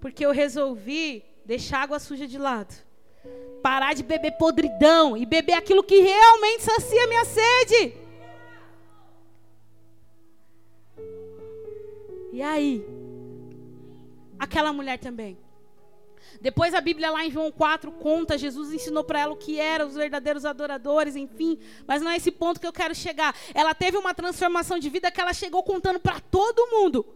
Porque 0.00 0.24
eu 0.24 0.32
resolvi 0.32 1.24
deixar 1.44 1.82
água 1.82 1.98
suja 1.98 2.26
de 2.26 2.38
lado. 2.38 2.74
Parar 3.62 3.94
de 3.94 4.02
beber 4.02 4.32
podridão 4.32 5.16
e 5.16 5.24
beber 5.24 5.54
aquilo 5.54 5.82
que 5.82 5.98
realmente 5.98 6.62
sacia 6.62 7.06
minha 7.06 7.24
sede. 7.24 7.96
E 12.32 12.42
aí? 12.42 12.84
Aquela 14.38 14.72
mulher 14.72 14.98
também. 14.98 15.38
Depois 16.40 16.74
a 16.74 16.80
Bíblia 16.80 17.10
lá 17.10 17.24
em 17.24 17.30
João 17.30 17.50
4 17.50 17.90
conta, 17.92 18.36
Jesus 18.36 18.72
ensinou 18.72 19.04
para 19.04 19.20
ela 19.20 19.32
o 19.32 19.36
que 19.36 19.58
eram 19.58 19.86
os 19.86 19.94
verdadeiros 19.94 20.44
adoradores, 20.44 21.16
enfim. 21.16 21.58
Mas 21.86 22.02
não 22.02 22.10
é 22.10 22.16
esse 22.16 22.30
ponto 22.30 22.60
que 22.60 22.66
eu 22.66 22.72
quero 22.72 22.94
chegar. 22.94 23.34
Ela 23.54 23.74
teve 23.74 23.96
uma 23.96 24.14
transformação 24.14 24.78
de 24.78 24.90
vida 24.90 25.10
que 25.10 25.20
ela 25.20 25.32
chegou 25.32 25.62
contando 25.62 26.00
para 26.00 26.20
todo 26.20 26.70
mundo. 26.70 27.06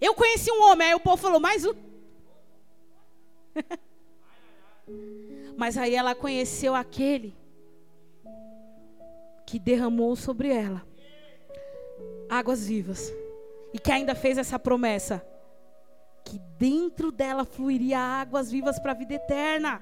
Eu 0.00 0.14
conheci 0.14 0.50
um 0.50 0.62
homem, 0.62 0.88
aí 0.88 0.94
o 0.94 1.00
povo 1.00 1.16
falou, 1.16 1.40
mais 1.40 1.64
um. 1.64 1.74
Mas 5.56 5.78
aí 5.78 5.94
ela 5.94 6.14
conheceu 6.14 6.74
aquele 6.74 7.34
que 9.46 9.58
derramou 9.58 10.14
sobre 10.16 10.48
ela 10.48 10.84
águas 12.28 12.66
vivas 12.66 13.12
e 13.72 13.78
que 13.78 13.92
ainda 13.92 14.14
fez 14.14 14.36
essa 14.36 14.58
promessa 14.58 15.24
que 16.26 16.40
dentro 16.58 17.12
dela 17.12 17.44
fluiria 17.44 17.98
águas 17.98 18.50
vivas 18.50 18.78
para 18.80 18.90
a 18.90 18.94
vida 18.94 19.14
eterna. 19.14 19.80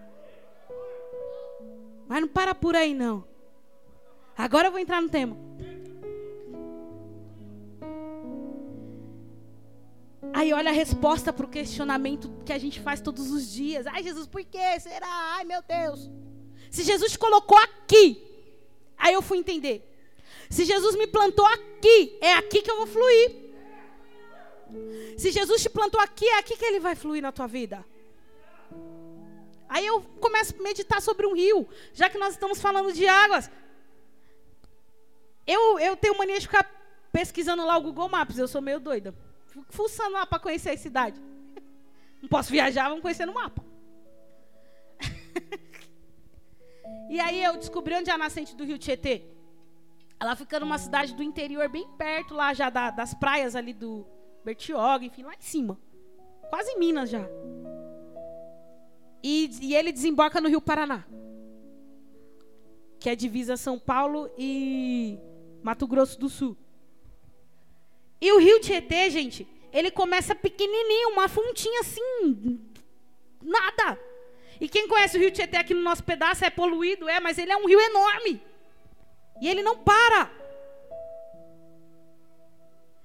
Mas 2.06 2.20
não 2.20 2.28
para 2.28 2.54
por 2.54 2.76
aí 2.76 2.92
não. 2.92 3.24
Agora 4.36 4.68
eu 4.68 4.72
vou 4.72 4.80
entrar 4.80 5.00
no 5.00 5.08
tema. 5.08 5.36
Aí 10.34 10.52
olha 10.52 10.70
a 10.70 10.74
resposta 10.74 11.32
para 11.32 11.46
o 11.46 11.48
questionamento 11.48 12.30
que 12.44 12.52
a 12.52 12.58
gente 12.58 12.80
faz 12.80 13.00
todos 13.00 13.30
os 13.30 13.50
dias. 13.50 13.86
Ai, 13.86 14.02
Jesus, 14.02 14.26
por 14.26 14.44
que 14.44 14.80
será? 14.80 15.06
Ai, 15.36 15.44
meu 15.44 15.62
Deus. 15.62 16.10
Se 16.70 16.82
Jesus 16.82 17.12
te 17.12 17.18
colocou 17.18 17.56
aqui, 17.56 18.20
aí 18.98 19.14
eu 19.14 19.22
fui 19.22 19.38
entender. 19.38 19.88
Se 20.50 20.64
Jesus 20.64 20.96
me 20.96 21.06
plantou 21.06 21.46
aqui, 21.46 22.18
é 22.20 22.34
aqui 22.34 22.60
que 22.60 22.70
eu 22.70 22.76
vou 22.76 22.86
fluir. 22.86 23.43
Se 25.18 25.30
Jesus 25.30 25.62
te 25.62 25.70
plantou 25.70 26.00
aqui, 26.00 26.26
é 26.26 26.38
aqui 26.38 26.56
que 26.56 26.64
ele 26.64 26.80
vai 26.80 26.94
fluir 26.94 27.22
na 27.22 27.32
tua 27.32 27.46
vida. 27.46 27.84
Aí 29.68 29.86
eu 29.86 30.02
começo 30.20 30.54
a 30.58 30.62
meditar 30.62 31.00
sobre 31.02 31.26
um 31.26 31.34
rio, 31.34 31.66
já 31.92 32.08
que 32.08 32.18
nós 32.18 32.34
estamos 32.34 32.60
falando 32.60 32.92
de 32.92 33.06
águas. 33.06 33.50
Eu, 35.46 35.78
eu 35.78 35.96
tenho 35.96 36.16
mania 36.16 36.38
de 36.38 36.46
ficar 36.46 36.70
pesquisando 37.12 37.64
lá 37.64 37.76
o 37.76 37.82
Google 37.82 38.08
Maps, 38.08 38.38
eu 38.38 38.48
sou 38.48 38.60
meio 38.60 38.80
doida. 38.80 39.14
Fuçando 39.70 40.12
lá 40.12 40.26
para 40.26 40.38
conhecer 40.38 40.70
a 40.70 40.76
cidade. 40.76 41.20
Não 42.22 42.28
posso 42.28 42.50
viajar, 42.50 42.88
vamos 42.88 43.02
conhecer 43.02 43.26
no 43.26 43.34
mapa. 43.34 43.64
e 47.10 47.20
aí 47.20 47.42
eu 47.42 47.56
descobri 47.56 47.94
onde 47.94 48.10
é 48.10 48.12
a 48.12 48.18
nascente 48.18 48.54
do 48.54 48.64
rio 48.64 48.78
Tietê. 48.78 49.22
Ela 50.18 50.36
fica 50.36 50.58
numa 50.58 50.78
cidade 50.78 51.14
do 51.14 51.22
interior, 51.22 51.68
bem 51.68 51.86
perto 51.98 52.34
lá 52.34 52.54
já 52.54 52.70
da, 52.70 52.90
das 52.90 53.12
praias 53.12 53.54
ali 53.54 53.74
do 53.74 54.06
Bertioga, 54.44 55.04
enfim, 55.04 55.22
lá 55.22 55.34
em 55.34 55.40
cima. 55.40 55.78
Quase 56.50 56.70
em 56.72 56.78
Minas 56.78 57.10
já. 57.10 57.26
E, 59.22 59.50
e 59.62 59.74
ele 59.74 59.90
desemboca 59.90 60.40
no 60.40 60.48
Rio 60.48 60.60
Paraná. 60.60 61.04
Que 63.00 63.10
é 63.10 63.16
divisa 63.16 63.56
São 63.56 63.78
Paulo 63.78 64.30
e 64.38 65.18
Mato 65.62 65.86
Grosso 65.86 66.18
do 66.20 66.28
Sul. 66.28 66.56
E 68.20 68.32
o 68.32 68.38
Rio 68.38 68.60
Tietê, 68.60 69.10
gente, 69.10 69.46
ele 69.72 69.90
começa 69.90 70.34
pequenininho, 70.34 71.10
uma 71.10 71.28
fontinha 71.28 71.80
assim, 71.80 72.60
nada. 73.42 73.98
E 74.60 74.68
quem 74.68 74.86
conhece 74.86 75.16
o 75.16 75.20
Rio 75.20 75.30
Tietê 75.30 75.56
aqui 75.56 75.74
no 75.74 75.82
nosso 75.82 76.04
pedaço 76.04 76.44
é 76.44 76.50
poluído, 76.50 77.08
é, 77.08 77.18
mas 77.18 77.38
ele 77.38 77.50
é 77.50 77.56
um 77.56 77.66
rio 77.66 77.80
enorme. 77.80 78.40
E 79.40 79.48
ele 79.48 79.62
não 79.62 79.76
para. 79.76 80.30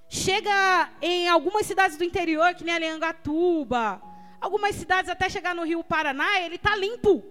Chega 0.10 0.90
em 1.02 1.30
algumas 1.30 1.68
cidades 1.68 1.96
do 1.96 2.04
interior, 2.04 2.56
que 2.56 2.64
nem 2.64 2.74
Aliangatuba, 2.74 4.02
algumas 4.42 4.76
cidades 4.76 5.10
até 5.10 5.30
chegar 5.30 5.54
no 5.54 5.64
Rio 5.64 5.84
Paraná, 5.84 6.42
ele 6.42 6.56
está 6.56 6.76
limpo. 6.76 7.24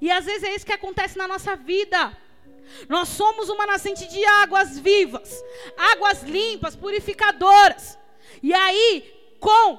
E 0.00 0.10
às 0.10 0.24
vezes 0.24 0.44
é 0.44 0.54
isso 0.54 0.64
que 0.64 0.72
acontece 0.72 1.18
na 1.18 1.28
nossa 1.28 1.54
vida. 1.54 2.16
Nós 2.88 3.08
somos 3.08 3.50
uma 3.50 3.66
nascente 3.66 4.08
de 4.08 4.24
águas 4.24 4.78
vivas, 4.78 5.44
águas 5.76 6.22
limpas, 6.22 6.74
purificadoras. 6.74 7.98
E 8.42 8.54
aí, 8.54 9.36
com 9.38 9.78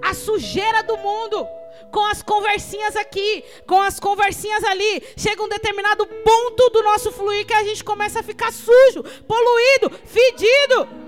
a 0.00 0.14
sujeira 0.14 0.82
do 0.82 0.96
mundo, 0.96 1.46
com 1.90 2.04
as 2.06 2.22
conversinhas 2.22 2.96
aqui, 2.96 3.44
com 3.66 3.80
as 3.80 3.98
conversinhas 3.98 4.62
ali, 4.64 5.02
chega 5.16 5.42
um 5.42 5.48
determinado 5.48 6.06
ponto 6.06 6.70
do 6.70 6.82
nosso 6.82 7.12
fluir 7.12 7.46
que 7.46 7.54
a 7.54 7.64
gente 7.64 7.82
começa 7.82 8.20
a 8.20 8.22
ficar 8.22 8.52
sujo, 8.52 9.02
poluído, 9.26 9.90
fedido. 10.04 11.06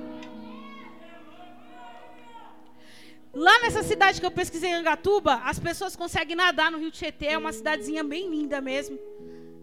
Lá 3.35 3.59
nessa 3.61 3.83
cidade 3.83 4.21
que 4.21 4.27
eu 4.27 4.31
pesquisei 4.31 4.71
em 4.71 4.75
Angatuba, 4.75 5.35
as 5.45 5.59
pessoas 5.59 5.95
conseguem 5.95 6.35
nadar 6.35 6.73
no 6.73 6.79
Rio 6.79 6.91
Tietê, 6.91 7.27
é 7.27 7.39
uma 7.39 7.53
cidadezinha 7.53 8.03
bem 8.03 8.29
linda 8.29 8.61
mesmo. 8.61 8.99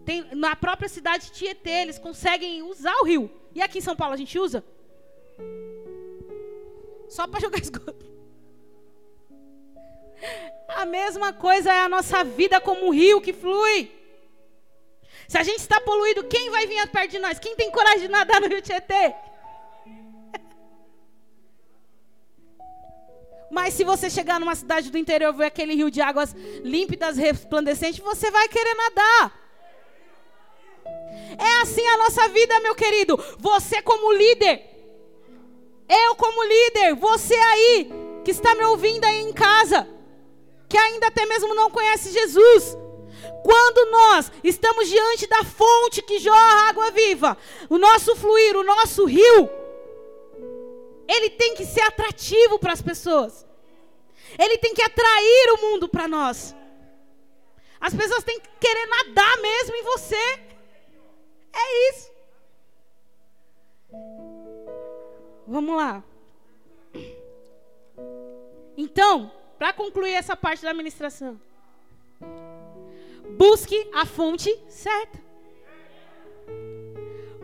Tem, 0.04 0.24
na 0.34 0.54
própria 0.54 0.88
cidade 0.88 1.26
de 1.26 1.32
Tietê, 1.32 1.82
eles 1.82 1.98
conseguem 1.98 2.62
usar 2.62 2.94
o 3.02 3.04
rio. 3.04 3.30
E 3.54 3.60
aqui 3.60 3.78
em 3.78 3.82
São 3.82 3.96
Paulo 3.96 4.14
a 4.14 4.16
gente 4.16 4.38
usa? 4.38 4.64
Só 7.08 7.26
para 7.26 7.40
jogar 7.40 7.58
esgoto. 7.60 8.15
A 10.68 10.84
mesma 10.84 11.32
coisa 11.32 11.72
é 11.72 11.80
a 11.80 11.88
nossa 11.88 12.22
vida 12.24 12.60
como 12.60 12.86
um 12.86 12.90
rio 12.90 13.20
que 13.20 13.32
flui. 13.32 13.90
Se 15.28 15.38
a 15.38 15.42
gente 15.42 15.58
está 15.58 15.80
poluído, 15.80 16.24
quem 16.24 16.50
vai 16.50 16.66
vir 16.66 16.86
perto 16.88 17.12
de 17.12 17.18
nós? 17.18 17.38
Quem 17.38 17.56
tem 17.56 17.70
coragem 17.70 18.02
de 18.02 18.08
nadar 18.08 18.40
no 18.40 18.48
rio 18.48 18.62
Tietê? 18.62 19.14
Mas 23.50 23.74
se 23.74 23.84
você 23.84 24.08
chegar 24.08 24.38
numa 24.38 24.54
cidade 24.54 24.90
do 24.90 24.98
interior 24.98 25.34
e 25.34 25.36
ver 25.38 25.46
aquele 25.46 25.74
rio 25.74 25.90
de 25.90 26.00
águas 26.00 26.34
límpidas, 26.62 27.16
resplandecentes, 27.16 27.98
você 28.00 28.30
vai 28.30 28.48
querer 28.48 28.74
nadar. 28.74 29.46
É 31.38 31.62
assim 31.62 31.86
a 31.86 31.96
nossa 31.98 32.28
vida, 32.28 32.60
meu 32.60 32.74
querido. 32.74 33.16
Você 33.38 33.82
como 33.82 34.12
líder, 34.12 34.62
eu 35.88 36.14
como 36.16 36.42
líder, 36.44 36.94
você 36.94 37.34
aí 37.34 37.90
que 38.24 38.30
está 38.30 38.54
me 38.54 38.64
ouvindo 38.64 39.04
aí 39.04 39.22
em 39.22 39.32
casa, 39.32 39.88
que 40.68 40.76
ainda 40.76 41.06
até 41.08 41.24
mesmo 41.26 41.54
não 41.54 41.70
conhece 41.70 42.12
Jesus. 42.12 42.76
Quando 43.42 43.90
nós 43.90 44.32
estamos 44.42 44.88
diante 44.88 45.26
da 45.26 45.44
fonte 45.44 46.02
que 46.02 46.18
jorra 46.18 46.68
água 46.68 46.90
viva, 46.90 47.36
o 47.68 47.78
nosso 47.78 48.14
fluir, 48.16 48.56
o 48.56 48.64
nosso 48.64 49.04
rio, 49.04 49.48
ele 51.08 51.30
tem 51.30 51.54
que 51.54 51.64
ser 51.64 51.82
atrativo 51.82 52.58
para 52.58 52.72
as 52.72 52.82
pessoas. 52.82 53.46
Ele 54.38 54.58
tem 54.58 54.74
que 54.74 54.82
atrair 54.82 55.52
o 55.54 55.62
mundo 55.62 55.88
para 55.88 56.08
nós. 56.08 56.54
As 57.80 57.94
pessoas 57.94 58.24
têm 58.24 58.40
que 58.40 58.48
querer 58.58 58.86
nadar 58.86 59.36
mesmo 59.38 59.76
em 59.76 59.82
você. 59.82 60.40
É 61.52 61.90
isso. 61.90 62.10
Vamos 65.46 65.76
lá. 65.76 66.02
Então, 68.76 69.32
para 69.58 69.72
concluir 69.72 70.12
essa 70.12 70.36
parte 70.36 70.62
da 70.62 70.70
administração, 70.70 71.40
busque 73.36 73.88
a 73.94 74.04
fonte 74.04 74.54
certa. 74.68 75.24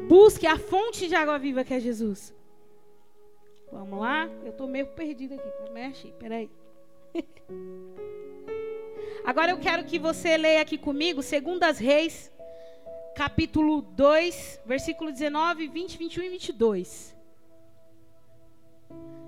Busque 0.09 0.47
a 0.47 0.59
fonte 0.59 1.09
de 1.09 1.15
água 1.15 1.39
viva 1.39 1.65
que 1.65 1.73
é 1.73 1.81
Jesus. 1.81 2.35
Vamos 3.71 4.01
lá? 4.01 4.29
Eu 4.45 4.51
estou 4.51 4.67
meio 4.67 4.89
perdido 4.89 5.35
aqui. 5.35 5.73
Mexe, 5.73 6.13
peraí. 6.19 6.51
Agora 9.25 9.53
eu 9.53 9.59
quero 9.59 9.85
que 9.85 9.99
você 9.99 10.37
leia 10.37 10.61
aqui 10.61 10.77
comigo, 10.77 11.23
Segundas 11.23 11.79
Reis, 11.79 12.31
capítulo 13.15 13.81
2, 13.81 14.61
versículo 14.67 15.13
19, 15.13 15.69
20, 15.69 15.97
21 15.97 16.25
e 16.25 16.29
22. 16.31 17.17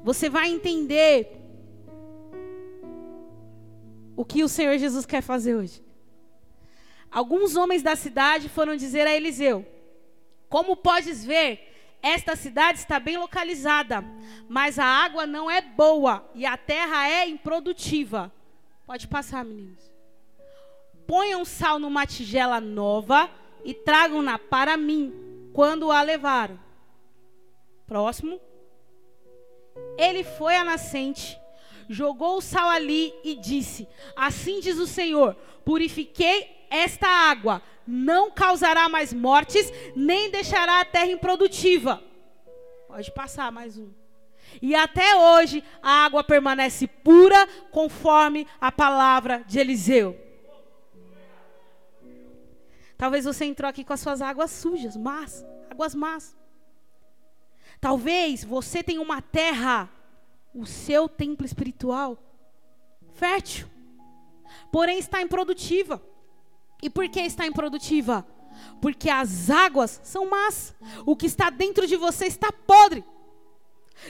Você 0.02 0.28
vai 0.28 0.50
entender 0.50 1.43
o 4.16 4.24
que 4.24 4.44
o 4.44 4.48
Senhor 4.48 4.76
Jesus 4.78 5.06
quer 5.06 5.22
fazer 5.22 5.54
hoje. 5.54 5.82
Alguns 7.10 7.56
homens 7.56 7.82
da 7.82 7.94
cidade 7.94 8.48
foram 8.48 8.76
dizer 8.76 9.06
a 9.06 9.14
Eliseu: 9.14 9.64
Como 10.48 10.76
podes 10.76 11.24
ver, 11.24 11.74
esta 12.02 12.36
cidade 12.36 12.78
está 12.80 13.00
bem 13.00 13.16
localizada, 13.16 14.04
mas 14.48 14.78
a 14.78 14.84
água 14.84 15.26
não 15.26 15.50
é 15.50 15.60
boa 15.60 16.28
e 16.34 16.44
a 16.44 16.56
terra 16.56 17.08
é 17.08 17.26
improdutiva. 17.26 18.32
Pode 18.84 19.08
passar, 19.08 19.44
meninos. 19.44 19.90
Ponham 21.06 21.44
sal 21.44 21.78
numa 21.78 22.06
tigela 22.06 22.60
nova 22.60 23.30
e 23.64 23.72
tragam-na 23.72 24.38
para 24.38 24.76
mim 24.76 25.50
quando 25.54 25.90
a 25.90 26.02
levaram. 26.02 26.58
Próximo. 27.86 28.40
Ele 29.96 30.24
foi 30.24 30.56
à 30.56 30.64
nascente, 30.64 31.38
jogou 31.88 32.38
o 32.38 32.42
sal 32.42 32.68
ali 32.68 33.12
e 33.22 33.34
disse: 33.34 33.88
Assim 34.16 34.60
diz 34.60 34.78
o 34.78 34.86
Senhor: 34.86 35.34
Purifiquei 35.64 36.66
esta 36.70 37.06
água 37.06 37.62
não 37.86 38.30
causará 38.30 38.88
mais 38.88 39.12
mortes, 39.12 39.70
nem 39.94 40.30
deixará 40.30 40.80
a 40.80 40.84
terra 40.84 41.10
improdutiva. 41.10 42.02
Pode 42.88 43.10
passar 43.12 43.52
mais 43.52 43.78
um. 43.78 43.90
E 44.62 44.74
até 44.74 45.16
hoje 45.16 45.64
a 45.82 46.04
água 46.04 46.22
permanece 46.22 46.86
pura, 46.86 47.46
conforme 47.70 48.46
a 48.60 48.70
palavra 48.70 49.44
de 49.46 49.58
Eliseu. 49.58 50.18
Talvez 52.96 53.24
você 53.24 53.44
entrou 53.44 53.68
aqui 53.68 53.84
com 53.84 53.92
as 53.92 54.00
suas 54.00 54.22
águas 54.22 54.50
sujas, 54.50 54.96
más, 54.96 55.44
águas 55.70 55.94
más. 55.94 56.36
Talvez 57.80 58.44
você 58.44 58.82
tenha 58.82 59.02
uma 59.02 59.20
terra, 59.20 59.90
o 60.54 60.64
seu 60.64 61.08
templo 61.08 61.44
espiritual, 61.44 62.16
fértil, 63.14 63.66
porém 64.70 64.98
está 64.98 65.20
improdutiva. 65.20 66.00
E 66.82 66.88
por 66.88 67.08
que 67.08 67.20
está 67.20 67.46
improdutiva? 67.46 68.26
Porque 68.80 69.10
as 69.10 69.50
águas 69.50 70.00
são 70.04 70.26
más. 70.26 70.74
O 71.04 71.16
que 71.16 71.26
está 71.26 71.50
dentro 71.50 71.86
de 71.86 71.96
você 71.96 72.26
está 72.26 72.52
podre. 72.52 73.04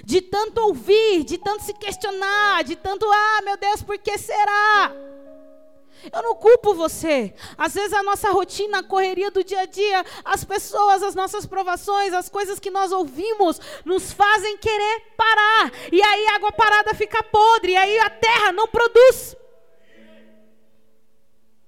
De 0.05 0.21
tanto 0.21 0.61
ouvir, 0.61 1.25
de 1.25 1.39
tanto 1.39 1.63
se 1.63 1.73
questionar, 1.73 2.65
de 2.65 2.75
tanto, 2.75 3.07
ah, 3.11 3.43
meu 3.45 3.57
Deus, 3.57 3.83
por 3.83 3.97
que 3.99 4.19
será? 4.19 4.93
Eu 6.13 6.23
não 6.23 6.35
culpo 6.35 6.75
você. 6.75 7.35
Às 7.57 7.75
vezes 7.75 7.93
a 7.93 8.03
nossa 8.03 8.31
rotina, 8.31 8.79
a 8.79 8.83
correria 8.83 9.31
do 9.31 9.45
dia 9.45 9.61
a 9.61 9.67
dia, 9.67 10.05
as 10.25 10.45
pessoas, 10.45 11.03
as 11.03 11.15
nossas 11.15 11.47
provações, 11.47 12.13
as 12.13 12.29
coisas 12.29 12.59
que 12.59 12.71
nós 12.71 12.93
ouvimos, 12.93 13.61
nos 13.85 14.13
fazem 14.13 14.57
querer 14.59 15.03
parar. 15.17 15.73
E 15.93 16.03
aí 16.03 16.27
a 16.27 16.37
água 16.37 16.53
parada 16.53 16.95
fica 16.95 17.23
podre, 17.23 17.73
e 17.73 17.77
aí 17.77 17.99
a 17.99 18.11
terra 18.11 18.53
não 18.53 18.67
produz. 18.69 19.37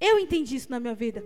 Eu 0.01 0.19
entendi 0.19 0.57
isso 0.57 0.71
na 0.71 0.79
minha 0.79 0.95
vida. 0.95 1.25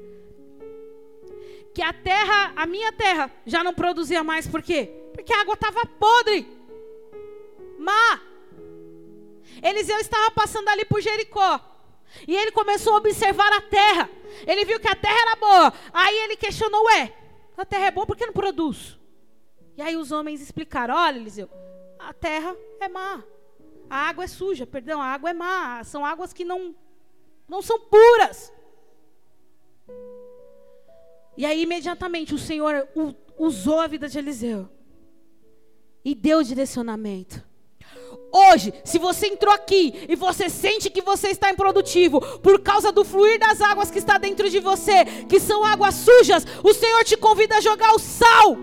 Que 1.74 1.82
a 1.82 1.92
terra, 1.92 2.52
a 2.56 2.66
minha 2.66 2.92
terra, 2.92 3.30
já 3.46 3.62
não 3.62 3.74
produzia 3.74 4.24
mais. 4.24 4.46
Por 4.46 4.62
quê? 4.62 4.90
Porque 5.12 5.32
a 5.32 5.40
água 5.40 5.54
estava 5.54 5.86
podre. 5.86 6.46
Má. 7.78 8.20
Eliseu 9.62 9.98
estava 9.98 10.30
passando 10.30 10.68
ali 10.68 10.84
por 10.84 11.00
Jericó. 11.00 11.69
E 12.26 12.34
ele 12.36 12.50
começou 12.52 12.94
a 12.94 12.98
observar 12.98 13.52
a 13.52 13.60
terra. 13.60 14.10
Ele 14.46 14.64
viu 14.64 14.80
que 14.80 14.88
a 14.88 14.94
terra 14.94 15.20
era 15.20 15.36
boa. 15.36 15.72
Aí 15.92 16.16
ele 16.24 16.36
questionou: 16.36 16.84
Ué, 16.86 17.14
a 17.56 17.64
terra 17.64 17.86
é 17.86 17.90
boa, 17.90 18.06
por 18.06 18.16
que 18.16 18.26
não 18.26 18.32
produz? 18.32 18.98
E 19.76 19.82
aí 19.82 19.96
os 19.96 20.12
homens 20.12 20.40
explicaram: 20.40 20.94
Olha, 20.94 21.18
Eliseu, 21.18 21.48
a 21.98 22.12
terra 22.12 22.56
é 22.80 22.88
má. 22.88 23.22
A 23.88 24.08
água 24.08 24.24
é 24.24 24.28
suja, 24.28 24.66
perdão, 24.66 25.00
a 25.00 25.06
água 25.06 25.30
é 25.30 25.34
má. 25.34 25.82
São 25.84 26.04
águas 26.04 26.32
que 26.32 26.44
não, 26.44 26.74
não 27.48 27.60
são 27.60 27.78
puras. 27.80 28.52
E 31.36 31.44
aí, 31.44 31.62
imediatamente, 31.62 32.34
o 32.34 32.38
Senhor 32.38 32.88
usou 33.38 33.80
a 33.80 33.86
vida 33.86 34.08
de 34.08 34.18
Eliseu 34.18 34.68
e 36.04 36.14
deu 36.14 36.42
direcionamento. 36.42 37.49
Hoje, 38.32 38.72
se 38.84 38.98
você 38.98 39.26
entrou 39.26 39.52
aqui 39.52 40.06
e 40.08 40.14
você 40.14 40.48
sente 40.48 40.88
que 40.88 41.02
você 41.02 41.28
está 41.28 41.50
improdutivo 41.50 42.20
por 42.38 42.60
causa 42.60 42.92
do 42.92 43.04
fluir 43.04 43.40
das 43.40 43.60
águas 43.60 43.90
que 43.90 43.98
está 43.98 44.18
dentro 44.18 44.48
de 44.48 44.60
você, 44.60 45.04
que 45.28 45.40
são 45.40 45.64
águas 45.64 45.96
sujas, 45.96 46.46
o 46.62 46.72
Senhor 46.72 47.02
te 47.04 47.16
convida 47.16 47.56
a 47.56 47.60
jogar 47.60 47.92
o 47.92 47.98
sal 47.98 48.56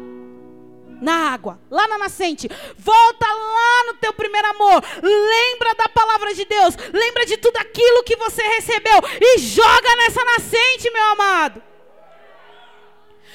na 1.02 1.32
água, 1.34 1.60
lá 1.70 1.88
na 1.88 1.98
nascente. 1.98 2.50
Volta 2.78 3.26
lá 3.26 3.84
no 3.88 3.93
teu 3.96 4.13
primeiro 4.13 4.48
amor. 4.50 4.84
Lembra 5.04 5.76
da 5.76 5.89
palavra 5.89 6.34
de 6.34 6.46
Deus, 6.46 6.76
lembra 6.93 7.26
de 7.26 7.38
tudo 7.38 7.58
aquilo 7.58 8.04
que 8.04 8.15
você 8.15 8.41
recebeu 8.41 9.00
e 9.22 9.38
joga 9.39 9.96
nessa 9.98 10.24
nascente, 10.24 10.91
meu 10.91 11.04
amado. 11.06 11.62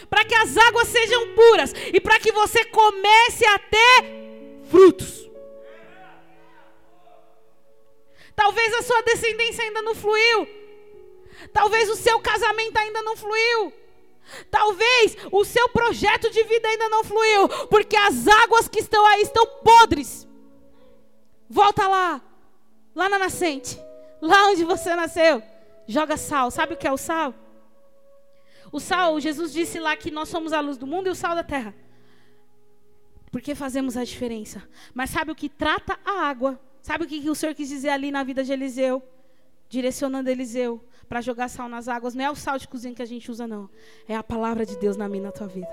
Para 0.08 0.24
que 0.24 0.34
as 0.34 0.56
águas 0.56 0.88
sejam 0.88 1.34
puras 1.34 1.74
e 1.92 2.00
para 2.00 2.18
que 2.18 2.32
você 2.32 2.64
comece 2.64 3.46
a 3.46 3.58
ter 3.58 4.04
frutos. 4.70 5.31
Talvez 8.34 8.74
a 8.74 8.82
sua 8.82 9.02
descendência 9.02 9.64
ainda 9.64 9.82
não 9.82 9.94
fluiu. 9.94 10.48
Talvez 11.52 11.88
o 11.88 11.96
seu 11.96 12.20
casamento 12.20 12.76
ainda 12.76 13.02
não 13.02 13.16
fluiu. 13.16 13.72
Talvez 14.50 15.16
o 15.30 15.44
seu 15.44 15.68
projeto 15.68 16.30
de 16.30 16.42
vida 16.44 16.68
ainda 16.68 16.88
não 16.88 17.04
fluiu, 17.04 17.48
porque 17.68 17.96
as 17.96 18.26
águas 18.28 18.68
que 18.68 18.80
estão 18.80 19.04
aí 19.06 19.22
estão 19.22 19.46
podres. 19.64 20.26
Volta 21.48 21.86
lá, 21.86 22.22
lá 22.94 23.08
na 23.08 23.18
nascente, 23.18 23.78
lá 24.20 24.48
onde 24.48 24.64
você 24.64 24.94
nasceu. 24.94 25.42
Joga 25.86 26.16
sal. 26.16 26.50
Sabe 26.50 26.74
o 26.74 26.76
que 26.76 26.86
é 26.86 26.92
o 26.92 26.96
sal? 26.96 27.34
O 28.70 28.80
sal, 28.80 29.20
Jesus 29.20 29.52
disse 29.52 29.78
lá 29.78 29.96
que 29.96 30.10
nós 30.10 30.28
somos 30.28 30.52
a 30.52 30.60
luz 30.60 30.78
do 30.78 30.86
mundo 30.86 31.08
e 31.08 31.10
o 31.10 31.14
sal 31.14 31.34
da 31.34 31.42
terra. 31.42 31.74
Porque 33.30 33.54
fazemos 33.54 33.96
a 33.96 34.04
diferença. 34.04 34.66
Mas 34.94 35.10
sabe 35.10 35.32
o 35.32 35.34
que 35.34 35.48
trata 35.48 35.98
a 36.04 36.26
água? 36.26 36.58
Sabe 36.82 37.04
o 37.04 37.06
que 37.06 37.30
o 37.30 37.34
Senhor 37.34 37.54
quis 37.54 37.68
dizer 37.68 37.90
ali 37.90 38.10
na 38.10 38.24
vida 38.24 38.42
de 38.42 38.52
Eliseu? 38.52 39.00
Direcionando 39.68 40.28
Eliseu 40.28 40.84
para 41.08 41.20
jogar 41.20 41.48
sal 41.48 41.68
nas 41.68 41.86
águas. 41.86 42.14
Não 42.14 42.24
é 42.24 42.30
o 42.30 42.34
sal 42.34 42.58
de 42.58 42.66
cozinha 42.66 42.92
que 42.92 43.00
a 43.00 43.06
gente 43.06 43.30
usa, 43.30 43.46
não. 43.46 43.70
É 44.08 44.16
a 44.16 44.22
palavra 44.22 44.66
de 44.66 44.76
Deus 44.76 44.96
na 44.96 45.08
minha 45.08 45.22
na 45.22 45.32
tua 45.32 45.46
vida. 45.46 45.70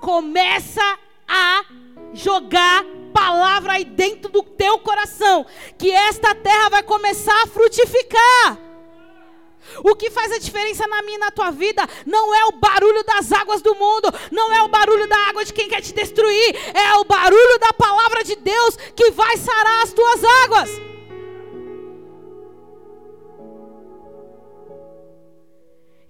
Começa 0.00 0.82
a 1.26 1.64
jogar 2.12 2.84
palavra 3.12 3.72
aí 3.72 3.84
dentro 3.84 4.30
do 4.30 4.42
teu 4.42 4.78
coração. 4.80 5.46
Que 5.78 5.90
esta 5.90 6.34
terra 6.34 6.68
vai 6.68 6.82
começar 6.82 7.42
a 7.42 7.46
frutificar. 7.46 8.67
O 9.84 9.94
que 9.94 10.10
faz 10.10 10.32
a 10.32 10.38
diferença 10.38 10.86
na 10.86 11.02
minha 11.02 11.16
e 11.16 11.20
na 11.20 11.30
tua 11.30 11.50
vida 11.50 11.82
não 12.06 12.34
é 12.34 12.44
o 12.46 12.52
barulho 12.52 13.04
das 13.04 13.32
águas 13.32 13.62
do 13.62 13.74
mundo, 13.74 14.08
não 14.30 14.52
é 14.52 14.62
o 14.62 14.68
barulho 14.68 15.08
da 15.08 15.16
água 15.28 15.44
de 15.44 15.52
quem 15.52 15.68
quer 15.68 15.80
te 15.80 15.92
destruir, 15.92 16.56
é 16.74 16.94
o 16.94 17.04
barulho 17.04 17.58
da 17.60 17.72
palavra 17.72 18.24
de 18.24 18.36
Deus 18.36 18.76
que 18.94 19.10
vai 19.10 19.36
sarar 19.36 19.82
as 19.82 19.92
tuas 19.92 20.24
águas. 20.44 20.70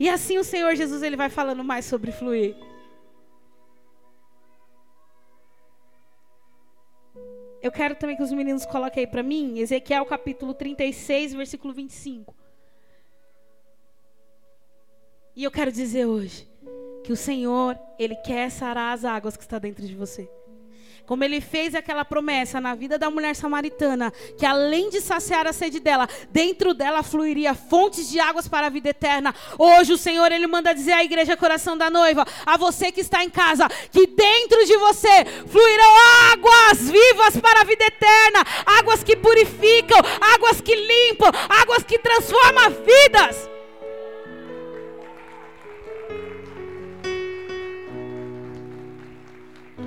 E 0.01 0.09
assim 0.09 0.39
o 0.39 0.45
Senhor 0.45 0.75
Jesus 0.77 1.03
ele 1.03 1.17
vai 1.17 1.29
falando 1.29 1.65
mais 1.65 1.85
sobre 1.85 2.13
fluir. 2.13 2.55
Eu 7.61 7.73
quero 7.73 7.97
também 7.97 8.17
que 8.17 8.23
os 8.23 8.31
meninos 8.31 8.65
coloquem 8.65 9.05
aí 9.05 9.07
para 9.11 9.23
mim, 9.23 9.59
Ezequiel 9.59 10.07
capítulo 10.07 10.55
36, 10.55 11.35
versículo 11.35 11.75
25. 11.75 12.38
E 15.39 15.45
eu 15.45 15.53
quero 15.53 15.71
dizer 15.71 16.05
hoje 16.05 16.49
que 17.05 17.13
o 17.13 17.17
Senhor, 17.17 17.79
Ele 17.97 18.17
quer 18.17 18.51
sarar 18.51 18.93
as 18.93 19.05
águas 19.05 19.37
que 19.37 19.45
está 19.45 19.57
dentro 19.57 19.87
de 19.87 19.95
você. 19.95 20.29
Como 21.07 21.23
ele 21.23 21.41
fez 21.41 21.77
aquela 21.77 22.05
promessa 22.05 22.61
na 22.61 22.75
vida 22.75 22.99
da 22.99 23.09
mulher 23.09 23.37
samaritana, 23.37 24.13
que 24.37 24.45
além 24.45 24.91
de 24.91 25.01
saciar 25.01 25.47
a 25.47 25.53
sede 25.53 25.79
dela, 25.79 26.09
dentro 26.29 26.75
dela 26.75 27.05
fluiria 27.05 27.55
fontes 27.55 28.11
de 28.11 28.19
águas 28.19 28.49
para 28.49 28.67
a 28.67 28.71
vida 28.71 28.89
eterna. 28.89 29.33
Hoje 29.57 29.93
o 29.93 29.97
Senhor 29.97 30.31
ele 30.33 30.49
manda 30.49 30.75
dizer 30.75 30.93
à 30.93 31.05
igreja 31.05 31.37
Coração 31.37 31.79
da 31.79 31.89
Noiva, 31.89 32.27
a 32.45 32.57
você 32.57 32.91
que 32.91 33.01
está 33.01 33.23
em 33.23 33.31
casa, 33.31 33.69
que 33.93 34.09
dentro 34.09 34.67
de 34.67 34.77
você 34.77 35.25
fluirão 35.47 35.95
águas 36.33 36.91
vivas 36.91 37.37
para 37.41 37.61
a 37.61 37.65
vida 37.65 37.85
eterna, 37.85 38.45
águas 38.67 39.05
que 39.05 39.15
purificam, 39.15 39.99
águas 40.35 40.61
que 40.61 40.75
limpam, 40.75 41.31
águas 41.49 41.85
que 41.85 41.97
transformam 42.01 42.71
vidas. 42.85 43.49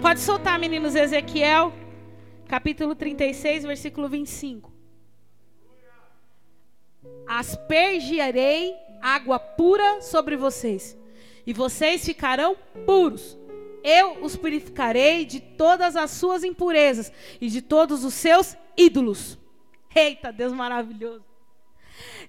Pode 0.01 0.19
soltar, 0.19 0.57
meninos, 0.57 0.95
Ezequiel, 0.95 1.71
capítulo 2.47 2.95
36, 2.95 3.65
versículo 3.65 4.09
25. 4.09 4.73
Aspergirei 7.27 8.73
água 8.99 9.37
pura 9.37 10.01
sobre 10.01 10.35
vocês, 10.35 10.97
e 11.45 11.53
vocês 11.53 12.03
ficarão 12.03 12.57
puros. 12.83 13.37
Eu 13.83 14.23
os 14.23 14.35
purificarei 14.35 15.23
de 15.23 15.39
todas 15.39 15.95
as 15.95 16.09
suas 16.09 16.43
impurezas 16.43 17.13
e 17.39 17.47
de 17.47 17.61
todos 17.61 18.03
os 18.03 18.15
seus 18.15 18.57
ídolos. 18.75 19.37
Eita, 19.95 20.33
Deus 20.33 20.51
maravilhoso. 20.51 21.23